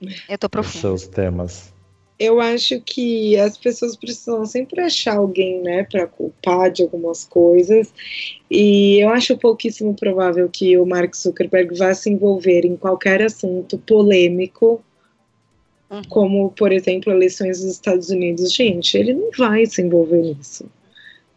[0.00, 0.78] Eu tô nos profunda.
[0.80, 1.72] seus temas.
[2.18, 7.92] Eu acho que as pessoas precisam sempre achar alguém, né, para culpar de algumas coisas.
[8.50, 13.78] E eu acho pouquíssimo provável que o Mark Zuckerberg vá se envolver em qualquer assunto
[13.78, 14.82] polêmico,
[15.90, 16.02] Uhum.
[16.08, 18.52] como, por exemplo, eleições dos Estados Unidos.
[18.52, 20.66] Gente, ele não vai se envolver nisso.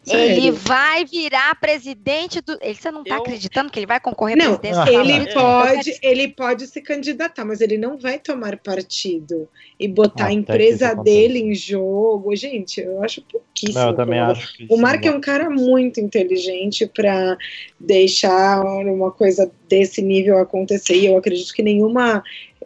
[0.07, 2.57] Ele vai virar presidente do.
[2.59, 5.33] Ele, você não tá Eu- acreditando que ele vai concorrer à Não, presidência dos Ele
[5.33, 9.47] pode, ele pode se candidatar, mas ele não vai tomar partido
[9.79, 12.35] e botar Até a que empresa dele em jogo.
[12.35, 13.79] Gente, eu acho pouquíssimo.
[13.79, 14.43] Não, eu também provável.
[14.43, 14.65] acho que.
[14.69, 17.37] O Mark é um cara muito inteligente para
[17.79, 20.95] deixar uma coisa desse nível acontecer.
[20.95, 22.23] E eu acredito que nenhuma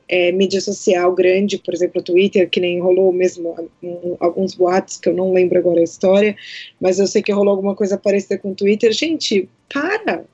[0.08, 5.10] é, mídia social grande, por exemplo, Twitter, que nem rolou mesmo um, alguns boatos, que
[5.10, 6.36] eu não lembro agora a história,
[6.80, 8.92] mas eu sei que rolou alguma coisa parecida com o Twitter.
[8.92, 10.26] Gente, para!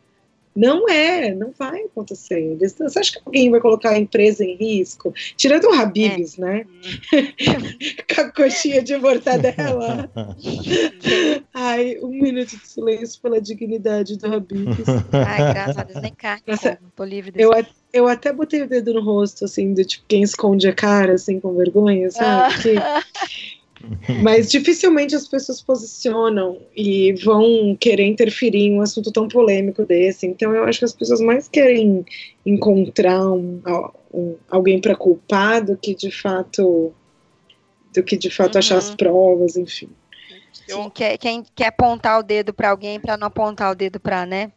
[0.56, 2.58] Não é, não vai acontecer.
[2.60, 5.14] Você acha que alguém vai colocar a empresa em risco?
[5.38, 6.66] Tirando o Habibs, né?
[8.14, 10.10] Com a coxinha de mortadela.
[11.54, 14.88] Ai, um minuto de silêncio pela dignidade do Habibs.
[15.14, 16.44] Ai, graças a Deus, nem carne.
[16.46, 17.46] Nossa, Tô livre desse.
[17.46, 20.74] Eu, a- eu até botei o dedo no rosto, assim, do tipo, quem esconde a
[20.74, 22.62] cara, assim, com vergonha, sabe?
[22.62, 22.76] Que-
[24.18, 30.28] Mas dificilmente as pessoas posicionam e vão querer interferir em um assunto tão polêmico desse.
[30.28, 32.06] Então eu acho que as pessoas mais querem
[32.46, 33.62] encontrar um,
[34.14, 36.94] um- alguém para culpar do que de fato
[37.94, 38.96] do que de fato achar as Uhum.
[38.96, 39.90] provas, enfim.
[40.66, 44.26] Sim, quer, quem quer apontar o dedo pra alguém pra não apontar o dedo pra,
[44.26, 44.52] né?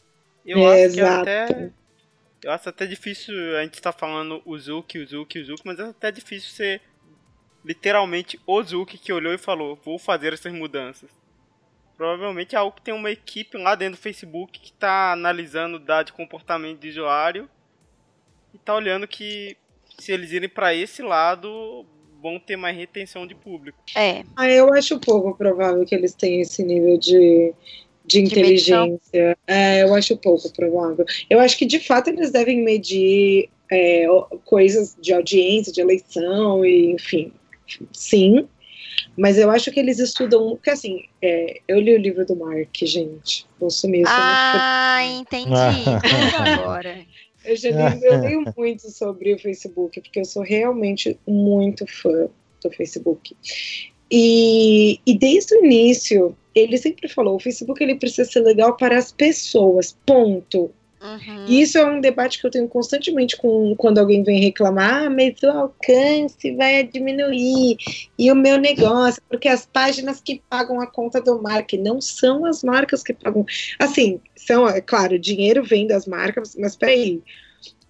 [0.45, 1.33] Eu É, acho que é exato.
[1.43, 1.71] até.
[2.43, 5.79] Eu acho até difícil a gente tá falando o Zuki, o Zuki, o Zuki, mas
[5.79, 6.83] é até difícil ser
[7.65, 11.11] literalmente o Zuki que olhou e falou, vou fazer essas mudanças.
[11.97, 16.13] Provavelmente é algo que tem uma equipe lá dentro do Facebook que tá analisando dados
[16.13, 17.49] de comportamento de usuário
[18.53, 19.57] e tá olhando que
[19.99, 21.87] se eles irem para esse lado
[22.21, 23.79] vão ter mais retenção de público.
[23.95, 24.25] É.
[24.35, 27.53] Ah, eu acho pouco provável que eles tenham esse nível de,
[28.05, 29.37] de inteligência.
[29.47, 31.05] É, eu acho pouco provável.
[31.29, 34.07] Eu acho que, de fato, eles devem medir é,
[34.45, 37.33] coisas de audiência, de eleição, e, enfim,
[37.93, 38.47] sim.
[39.17, 40.51] Mas eu acho que eles estudam.
[40.51, 43.47] Porque, assim, é, eu li o livro do Mark, gente.
[43.59, 44.07] Vou sumir.
[44.07, 45.51] sou muito Ah, entendi.
[46.61, 47.05] Agora.
[47.45, 52.29] eu já li, eu leio muito sobre o Facebook, porque eu sou realmente muito fã
[52.63, 53.37] do Facebook.
[54.11, 58.99] E, e desde o início, ele sempre falou, o Facebook ele precisa ser legal para
[58.99, 60.71] as pessoas, ponto.
[61.05, 61.45] Uhum.
[61.47, 65.11] E isso é um debate que eu tenho constantemente com quando alguém vem reclamar, ah,
[65.11, 67.77] mas o alcance vai diminuir
[68.19, 72.47] e o meu negócio, porque as páginas que pagam a conta do Mark não são
[72.47, 73.45] as marcas que pagam.
[73.79, 77.23] Assim, são, é claro, dinheiro vem das marcas, mas peraí,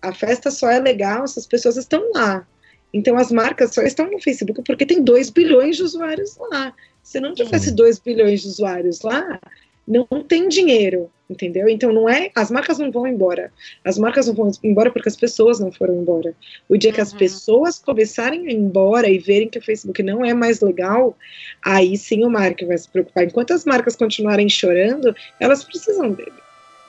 [0.02, 2.44] a festa só é legal se as pessoas estão lá.
[2.92, 6.74] Então as marcas só estão no Facebook porque tem 2 bilhões de usuários lá.
[7.02, 9.38] Se não tivesse 2 bilhões de usuários lá,
[9.86, 11.68] não tem dinheiro, entendeu?
[11.68, 13.52] Então não é, as marcas não vão embora.
[13.84, 16.34] As marcas não vão embora porque as pessoas não foram embora.
[16.68, 17.18] O dia que as Uhum.
[17.18, 21.16] pessoas começarem a ir embora e verem que o Facebook não é mais legal,
[21.62, 23.24] aí sim o Mark vai se preocupar.
[23.24, 26.32] Enquanto as marcas continuarem chorando, elas precisam dele.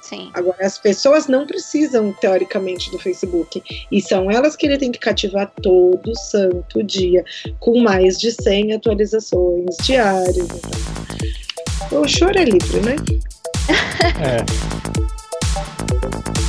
[0.02, 0.30] Sim.
[0.36, 3.64] Agora, as pessoas não precisam, teoricamente, do Facebook.
[3.92, 7.26] E são elas que ele tem que cativar todo santo dia,
[7.60, 10.38] com mais de 100 atualizações diárias.
[10.38, 11.45] Então.
[11.92, 12.96] O choro é livre, né?
[14.20, 14.46] É.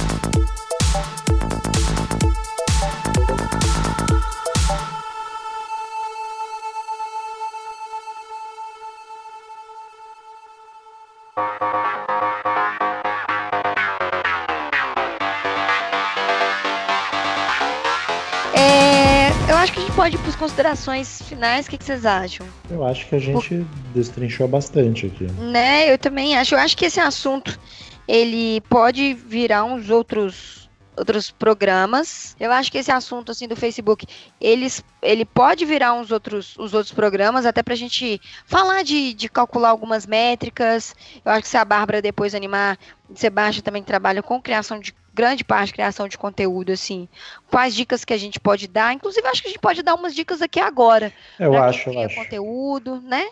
[19.94, 21.66] pode ir para as considerações finais.
[21.66, 22.46] O que, que, vocês acham?
[22.70, 23.66] Eu acho que a gente Por...
[23.94, 25.24] destrinchou bastante aqui.
[25.24, 26.54] Né, eu também acho.
[26.54, 27.58] Eu acho que esse assunto
[28.06, 32.34] ele pode virar uns outros outros programas.
[32.40, 34.06] Eu acho que esse assunto assim do Facebook,
[34.40, 39.12] eles, ele pode virar uns outros, os outros programas, até para a gente falar de,
[39.12, 40.94] de calcular algumas métricas.
[41.24, 42.78] Eu acho que se a Bárbara depois animar,
[43.14, 47.08] Sebastião também trabalha com criação de grande parte de criação de conteúdo, assim.
[47.50, 48.92] Quais dicas que a gente pode dar?
[48.92, 51.10] Inclusive, acho que a gente pode dar umas dicas aqui agora.
[51.40, 52.14] Eu acho, eu acho.
[52.16, 53.26] conteúdo, né?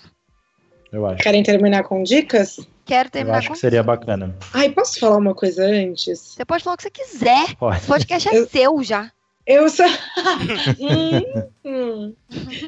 [0.91, 1.23] Eu acho.
[1.23, 2.59] Querem terminar com dicas?
[2.87, 4.35] Quero terminar eu acho com que seria bacana.
[4.53, 6.19] Ai, posso falar uma coisa antes?
[6.19, 7.55] Você pode falar o que você quiser.
[7.57, 7.85] Pode.
[7.85, 8.49] O podcast é eu...
[8.49, 9.11] seu já.
[9.47, 9.85] Eu sou.
[10.81, 12.15] hum, hum.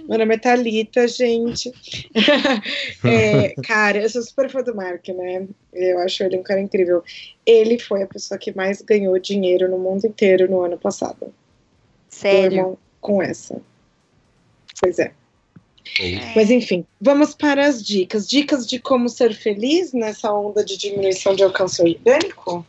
[0.06, 1.72] Meu nome é Thalita, gente.
[3.02, 5.46] é, cara, eu sou super fã do Mark, né?
[5.72, 7.02] Eu acho ele um cara incrível.
[7.46, 11.32] Ele foi a pessoa que mais ganhou dinheiro no mundo inteiro no ano passado.
[12.10, 12.78] Sério?
[13.00, 13.60] Com essa.
[14.80, 15.12] Pois é.
[16.34, 18.28] Mas enfim, vamos para as dicas.
[18.28, 22.66] Dicas de como ser feliz nessa onda de diminuição de alcance orgânico?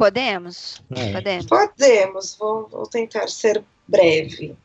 [0.00, 1.12] Podemos, é.
[1.12, 1.46] podemos.
[1.46, 4.56] Podemos, vou, vou tentar ser breve.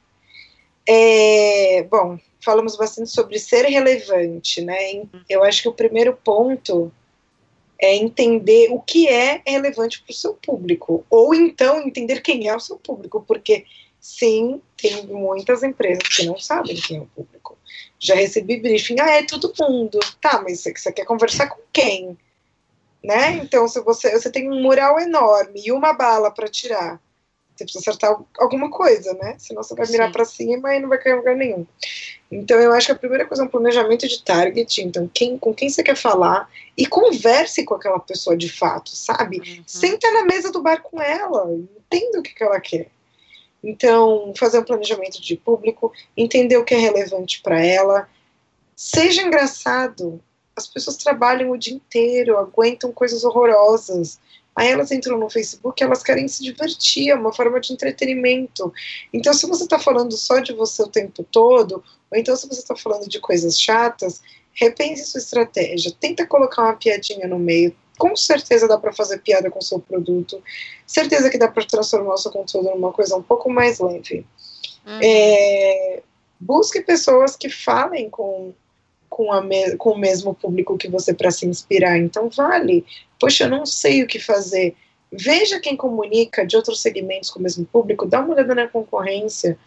[0.88, 4.78] É, bom, falamos bastante sobre ser relevante, né?
[5.28, 6.90] Eu acho que o primeiro ponto
[7.78, 12.56] é entender o que é relevante para o seu público, ou então entender quem é
[12.56, 13.66] o seu público, porque
[14.00, 17.58] sim, tem muitas empresas que não sabem quem é o público.
[18.00, 20.00] Já recebi briefing, ah, é todo mundo.
[20.22, 22.18] Tá, mas você, você quer conversar com quem?
[23.06, 23.34] Né?
[23.34, 26.99] Então, se você, você tem um mural enorme e uma bala para tirar,
[27.56, 29.36] você precisa acertar alguma coisa, né?
[29.38, 31.66] Senão você vai mirar para cima e não vai cair em lugar nenhum.
[32.30, 34.82] Então, eu acho que a primeira coisa é um planejamento de target.
[34.82, 39.38] Então, quem, com quem você quer falar e converse com aquela pessoa de fato, sabe?
[39.38, 39.64] Uhum.
[39.66, 42.89] Senta na mesa do bar com ela, entenda o que, que ela quer.
[43.64, 48.10] Então, fazer um planejamento de público, entender o que é relevante para ela.
[48.76, 50.22] Seja engraçado,
[50.56, 54.20] as pessoas trabalham o dia inteiro, aguentam coisas horrorosas.
[54.56, 58.72] Aí elas entram no Facebook, elas querem se divertir, é uma forma de entretenimento.
[59.12, 62.62] Então, se você está falando só de você o tempo todo, ou então se você
[62.62, 64.22] está falando de coisas chatas,
[64.53, 65.91] repense sua estratégia.
[65.99, 67.76] Tenta colocar uma piadinha no meio.
[67.97, 70.41] Com certeza dá para fazer piada com o seu produto.
[70.88, 74.26] Certeza que dá para transformar o seu conteúdo numa coisa um pouco mais leve.
[74.86, 74.99] Uhum.
[75.03, 76.03] É,
[76.39, 78.53] busque pessoas que falem com
[79.16, 81.97] com, a me, com o mesmo público que você para se inspirar.
[81.97, 82.86] Então, vale.
[83.18, 84.76] Poxa, eu não sei o que fazer.
[85.09, 89.57] Veja quem comunica de outros segmentos com o mesmo público, dá uma olhada na concorrência,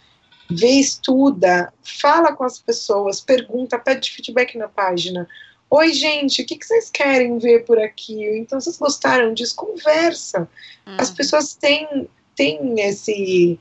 [0.50, 5.26] vê, estuda, fala com as pessoas, pergunta, pede feedback na página.
[5.70, 8.22] Oi, gente, o que, que vocês querem ver por aqui?
[8.36, 9.56] Então, vocês gostaram disso?
[9.56, 10.40] Conversa.
[10.86, 10.96] Uhum.
[10.98, 13.58] As pessoas têm, têm esse,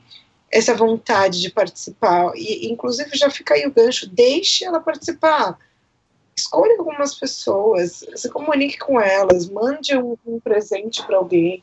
[0.52, 2.32] essa vontade de participar.
[2.36, 5.58] E, inclusive, já fica aí o gancho, deixe ela participar
[6.38, 11.62] escolha algumas pessoas, se comunique com elas, mande um, um presente para alguém,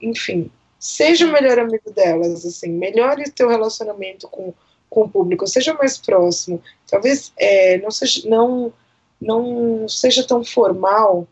[0.00, 4.54] enfim, seja o melhor amigo delas, assim, melhore teu relacionamento com,
[4.88, 8.72] com o público, seja mais próximo, talvez é, não seja não
[9.18, 11.26] não seja tão formal,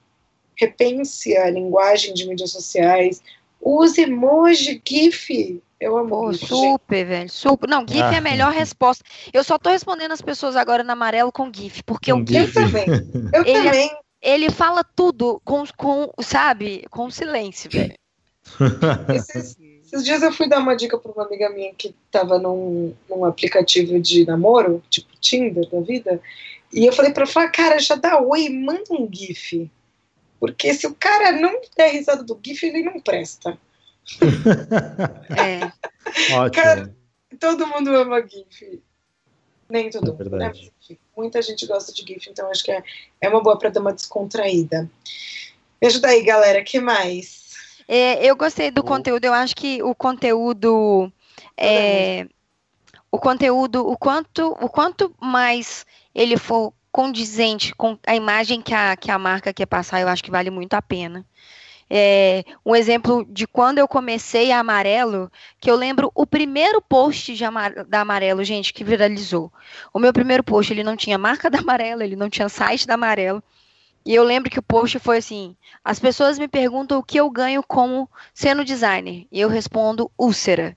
[0.57, 3.23] repense a linguagem de mídias sociais,
[3.61, 7.09] use emoji, GIF, eu amo Pô, super, gente.
[7.09, 7.31] velho.
[7.31, 7.69] Super.
[7.69, 8.15] Não, GIF ah.
[8.15, 9.05] é a melhor resposta.
[9.33, 12.57] Eu só tô respondendo as pessoas agora no amarelo com GIF, porque com o GIF.
[12.57, 12.87] Eu também.
[13.33, 13.91] Eu ele, também.
[14.23, 17.95] Ele fala tudo com, com sabe, com silêncio, velho.
[19.15, 22.95] Esses, esses, dias eu fui dar uma dica para uma amiga minha que tava num,
[23.09, 26.21] num aplicativo de namoro, tipo Tinder da vida,
[26.73, 29.71] e eu falei para ela, cara, já dá oi, manda um GIF.
[30.41, 33.57] Porque se o cara não der risada do GIF, ele não presta.
[35.37, 35.73] É.
[36.35, 36.63] Ótimo.
[36.63, 36.97] Cara,
[37.41, 38.83] todo mundo ama GIF.
[39.69, 40.53] Nem todo é mundo, né?
[41.17, 42.83] Muita gente gosta de GIF, então acho que é,
[43.21, 44.91] é uma boa para dar uma descontraída.
[45.81, 47.45] Me ajuda aí, galera, que mais?
[47.87, 51.13] É, eu gostei do conteúdo, eu acho que o conteúdo.
[51.57, 52.27] É,
[53.11, 58.97] o conteúdo, o quanto, o quanto mais ele for condizente com a imagem que a,
[58.97, 61.25] que a marca quer passar, eu acho que vale muito a pena.
[61.89, 65.31] É, um exemplo de quando eu comecei a Amarelo,
[65.61, 69.53] que eu lembro o primeiro post Amar da Amarelo, gente, que viralizou.
[69.93, 72.95] O meu primeiro post, ele não tinha marca da Amarelo, ele não tinha site da
[72.95, 73.43] Amarelo.
[74.07, 77.31] E eu lembro que o post foi assim: as pessoas me perguntam o que eu
[77.31, 79.27] ganho como sendo designer.
[79.33, 80.77] E eu respondo úlcera.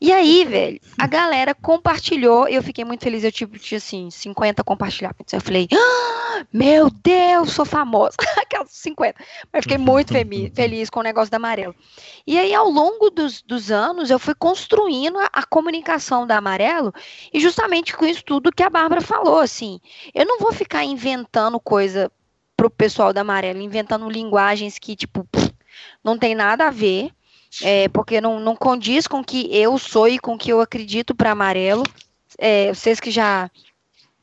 [0.00, 4.62] E aí, velho, a galera compartilhou, eu fiquei muito feliz, eu tipo, tinha assim, 50
[4.62, 5.32] compartilhamentos.
[5.32, 8.14] Eu falei, ah, meu Deus, sou famosa.
[8.38, 9.18] Aquelas 50.
[9.52, 10.12] Mas fiquei muito
[10.54, 11.74] feliz com o negócio da Amarelo.
[12.24, 16.94] E aí, ao longo dos, dos anos, eu fui construindo a, a comunicação da Amarelo,
[17.32, 19.80] e justamente com isso tudo que a Bárbara falou, assim,
[20.14, 22.08] eu não vou ficar inventando coisa
[22.56, 25.26] pro pessoal da Amarelo, inventando linguagens que, tipo,
[26.04, 27.10] não tem nada a ver
[27.62, 30.60] é, porque não, não condiz com o que eu sou e com o que eu
[30.60, 31.82] acredito para amarelo.
[32.38, 33.50] É, vocês que já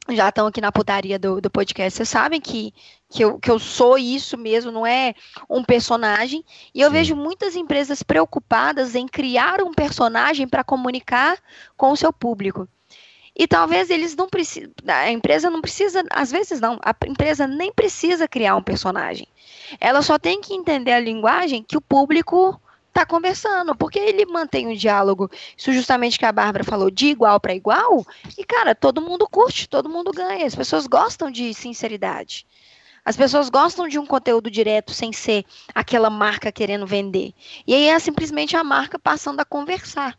[0.09, 2.71] já estão aqui na putaria do, do podcast, vocês sabem que,
[3.09, 5.15] que, eu, que eu sou isso mesmo, não é
[5.49, 6.43] um personagem.
[6.73, 6.93] E eu Sim.
[6.93, 11.37] vejo muitas empresas preocupadas em criar um personagem para comunicar
[11.75, 12.67] com o seu público.
[13.35, 17.73] E talvez eles não precisam, a empresa não precisa, às vezes não, a empresa nem
[17.73, 19.27] precisa criar um personagem.
[19.79, 22.59] Ela só tem que entender a linguagem que o público
[22.95, 27.41] tá conversando, porque ele mantém um diálogo, isso justamente que a Bárbara falou, de igual
[27.41, 28.05] para igual,
[28.37, 32.47] e cara, todo mundo curte, todo mundo ganha, as pessoas gostam de sinceridade.
[33.03, 35.43] As pessoas gostam de um conteúdo direto sem ser
[35.75, 37.33] aquela marca querendo vender.
[37.67, 40.17] E aí é simplesmente a marca passando a conversar.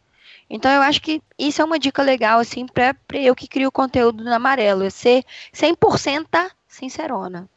[0.48, 4.22] Então eu acho que isso é uma dica legal assim para eu que crio conteúdo
[4.22, 7.48] no amarelo, é ser 100% sincerona.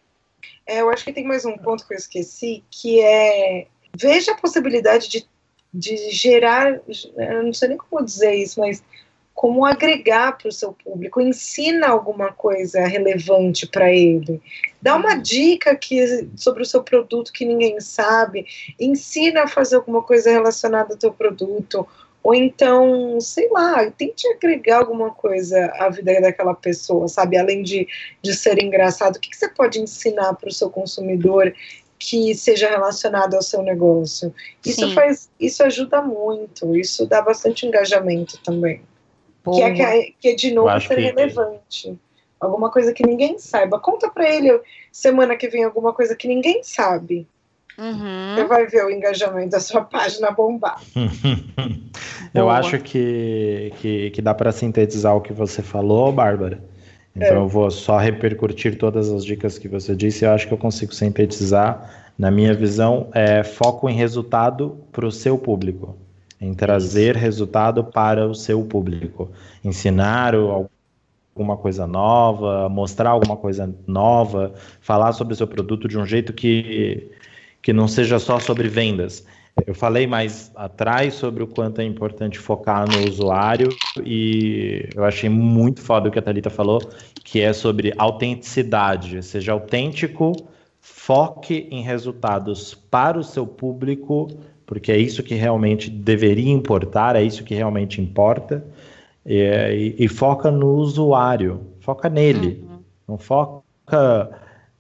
[0.65, 4.37] É, eu acho que tem mais um ponto que eu esqueci, que é veja a
[4.37, 5.27] possibilidade de,
[5.73, 6.79] de gerar,
[7.17, 8.83] eu não sei nem como dizer isso, mas
[9.39, 14.41] como agregar para o seu público, ensina alguma coisa relevante para ele,
[14.81, 18.45] dá uma dica que, sobre o seu produto que ninguém sabe,
[18.77, 21.87] ensina a fazer alguma coisa relacionada ao teu produto,
[22.21, 27.37] ou então, sei lá, tente agregar alguma coisa à vida daquela pessoa, sabe?
[27.37, 27.87] Além de,
[28.21, 31.53] de ser engraçado, o que, que você pode ensinar para o seu consumidor
[32.00, 34.34] que seja relacionado ao seu negócio.
[34.66, 34.93] Isso Sim.
[34.93, 38.82] faz, isso ajuda muito, isso dá bastante engajamento também.
[39.43, 41.02] Que é, que é, que é, de novo ser que...
[41.02, 41.97] relevante.
[42.39, 43.80] Alguma coisa que ninguém saiba.
[43.80, 47.28] Conta para ele semana que vem alguma coisa que ninguém sabe.
[47.78, 48.36] Uhum.
[48.36, 50.82] Você vai ver o engajamento da sua página bombar.
[52.34, 56.64] eu acho que, que, que dá para sintetizar o que você falou, Bárbara.
[57.16, 57.38] Então é.
[57.38, 60.26] eu vou só repercutir todas as dicas que você disse.
[60.26, 62.10] Eu acho que eu consigo sintetizar.
[62.18, 65.95] Na minha visão, é foco em resultado para o seu público,
[66.39, 69.32] em trazer resultado para o seu público,
[69.64, 76.05] ensinar alguma coisa nova, mostrar alguma coisa nova, falar sobre o seu produto de um
[76.05, 77.10] jeito que,
[77.62, 79.26] que não seja só sobre vendas.
[79.66, 83.70] Eu falei mais atrás sobre o quanto é importante focar no usuário
[84.03, 86.80] e eu achei muito foda o que a Thalita falou,
[87.24, 89.24] que é sobre autenticidade.
[89.24, 90.32] Seja autêntico,
[90.80, 94.28] foque em resultados para o seu público,
[94.66, 98.64] porque é isso que realmente deveria importar, é isso que realmente importa.
[99.26, 102.64] E, e, e foca no usuário, foca nele.
[102.64, 102.80] Uhum.
[103.07, 104.30] Não foca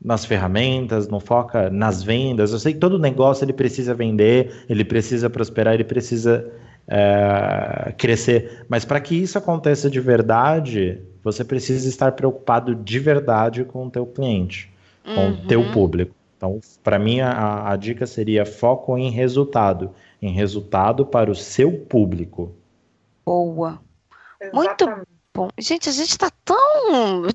[0.01, 2.51] nas ferramentas, não foca nas vendas.
[2.51, 6.49] Eu sei que todo negócio ele precisa vender, ele precisa prosperar, ele precisa
[6.87, 8.65] é, crescer.
[8.69, 13.89] Mas para que isso aconteça de verdade, você precisa estar preocupado de verdade com o
[13.91, 14.71] teu cliente,
[15.05, 15.15] uhum.
[15.15, 15.71] com o teu uhum.
[15.71, 16.15] público.
[16.37, 19.91] Então, para mim, a, a dica seria foco em resultado,
[20.21, 22.53] em resultado para o seu público.
[23.25, 23.79] Boa.
[24.53, 24.85] Muito
[25.57, 27.25] Gente, a gente tá tão.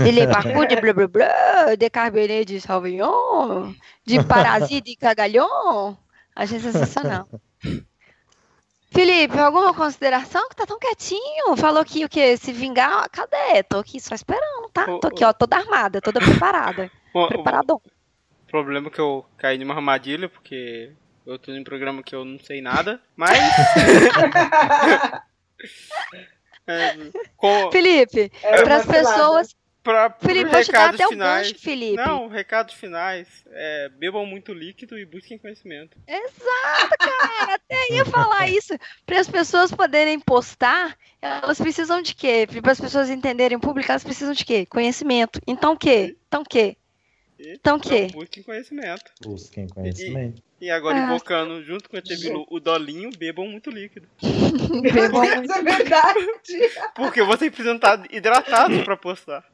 [0.00, 3.72] Ele parkour de blá blá blá, de Cabernet de Sauvignon,
[4.04, 5.94] de Parasite de Cagalhon.
[6.34, 7.28] Achei sensacional.
[8.90, 10.48] Felipe, alguma consideração?
[10.48, 11.56] Que tá tão quietinho.
[11.56, 12.36] Falou que o que?
[12.36, 13.62] Se vingar, cadê?
[13.64, 14.84] Tô aqui só esperando, tá?
[15.00, 16.90] Tô aqui, ó, toda armada, toda preparada.
[17.28, 17.76] Preparadão.
[17.76, 20.92] O problema é que eu caí numa armadilha, porque
[21.26, 23.36] eu tô em um programa que eu não sei nada, mas.
[26.66, 26.96] É,
[27.36, 27.70] com...
[27.70, 29.54] Felipe, é, para as pessoas.
[29.82, 31.96] Pra, Felipe, vou te dar até finais, o gancho, Felipe.
[31.96, 33.28] Não, recados finais.
[33.48, 35.98] É, bebam muito líquido e busquem conhecimento.
[36.08, 37.54] Exato, cara.
[37.56, 38.72] até ia falar isso.
[39.04, 42.48] Para as pessoas poderem postar, elas precisam de quê?
[42.62, 44.64] Para as pessoas entenderem público, elas precisam de quê?
[44.64, 45.38] Conhecimento.
[45.46, 46.16] Então o quê?
[46.26, 46.78] Então o quê?
[47.38, 48.06] Então o quê?
[48.06, 49.12] Então, busquem conhecimento.
[49.20, 50.40] Busquem conhecimento.
[50.40, 51.04] E, e agora, ah.
[51.04, 54.08] invocando junto com o Etebilu o dolinho, bebam muito líquido.
[54.80, 55.44] bebam muito.
[55.44, 56.26] Isso é verdade.
[56.94, 59.44] Porque vocês precisam estar hidratados para postar.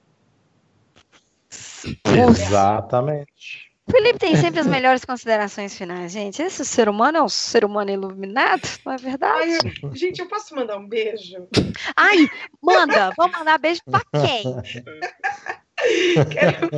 [2.05, 3.71] Exatamente.
[3.91, 6.41] Felipe tem sempre as melhores considerações finais, gente.
[6.41, 9.59] Esse ser humano é um ser humano iluminado, não é verdade?
[9.65, 11.49] Ai, gente, eu posso mandar um beijo?
[11.97, 12.31] Ai,
[12.63, 13.13] manda!
[13.17, 14.45] Vamos mandar beijo pra quem?
[16.31, 16.71] Quero...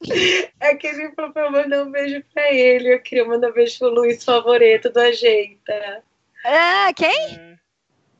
[0.60, 2.94] É que ele falou pra eu mandar um beijo pra ele.
[2.94, 6.02] Eu queria mandar um beijo pro Luiz Favoreto do Ajeita.
[6.44, 7.58] Ah, quem?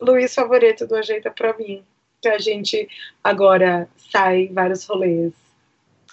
[0.00, 1.84] Luiz Favoreto do Ajeita pra mim.
[2.20, 2.88] Que a gente
[3.22, 5.32] agora sai em vários rolês.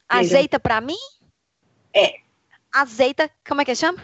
[0.08, 0.98] Azeita pra mim?
[1.94, 2.16] É.
[2.72, 4.00] Azeita, como é que chama?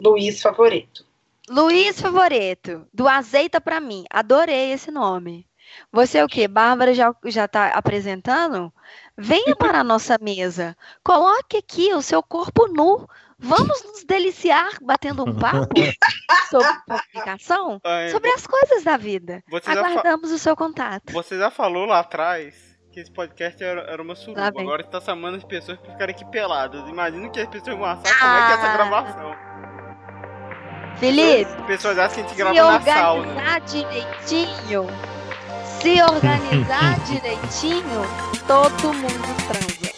[0.00, 1.04] Luiz Favoreto.
[1.48, 4.04] Luiz Favoreto, do Azeita pra mim.
[4.10, 5.46] Adorei esse nome.
[5.92, 6.46] Você é o quê?
[6.46, 8.72] Bárbara já, já tá apresentando?
[9.16, 10.76] Venha para a nossa mesa.
[11.02, 13.08] Coloque aqui o seu corpo nu.
[13.38, 15.68] Vamos nos deliciar batendo um papo
[16.50, 19.42] sobre comunicação, sobre as coisas da vida.
[19.66, 21.12] Aguardamos o seu contato.
[21.12, 24.46] Você já falou lá atrás que esse podcast era, era uma suruba.
[24.46, 26.88] Agora está chamando as pessoas para ficarem aqui peladas.
[26.88, 28.18] Imagina que as pessoas vão achar ah.
[28.20, 28.76] como é que é essa ah.
[28.76, 29.36] gravação.
[30.98, 33.58] Felipe, as pessoas acham que a gente grava na sauna.
[33.60, 34.86] direitinho,
[35.84, 38.06] se organizar direitinho,
[38.46, 39.93] todo mundo transa.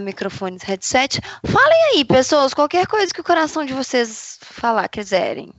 [0.00, 1.20] Microfones, headset.
[1.44, 5.52] Falem aí, pessoas, qualquer coisa que o coração de vocês falar, quiserem.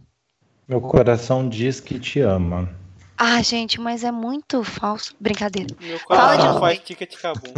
[0.68, 2.70] Meu coração diz que te ama.
[3.18, 5.16] Ah, gente, mas é muito falso.
[5.20, 5.76] Brincadeira.
[5.80, 7.54] Meu coração faz ticket cabum.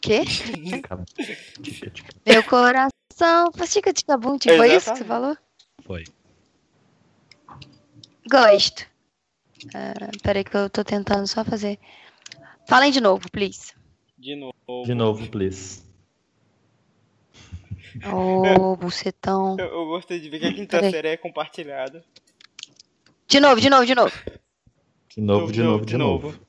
[0.00, 0.22] Quê?
[2.26, 4.38] Meu coração faz ticket cabum.
[4.38, 5.36] Tipo, foi isso que você falou?
[5.84, 6.04] Foi.
[8.30, 8.86] Gosto.
[9.66, 11.78] Uh, peraí que eu tô tentando só fazer.
[12.68, 13.77] Falem de novo, please.
[14.18, 14.84] De novo.
[14.84, 15.82] De novo, please.
[18.04, 19.56] Ô, oh, bucetão.
[19.58, 20.90] Eu, eu, gostei de ver que a quinta Peraí.
[20.90, 22.04] série é compartilhada.
[23.28, 24.12] De novo, de novo, de novo.
[25.14, 26.28] De novo, de novo, de novo.
[26.28, 26.47] De novo.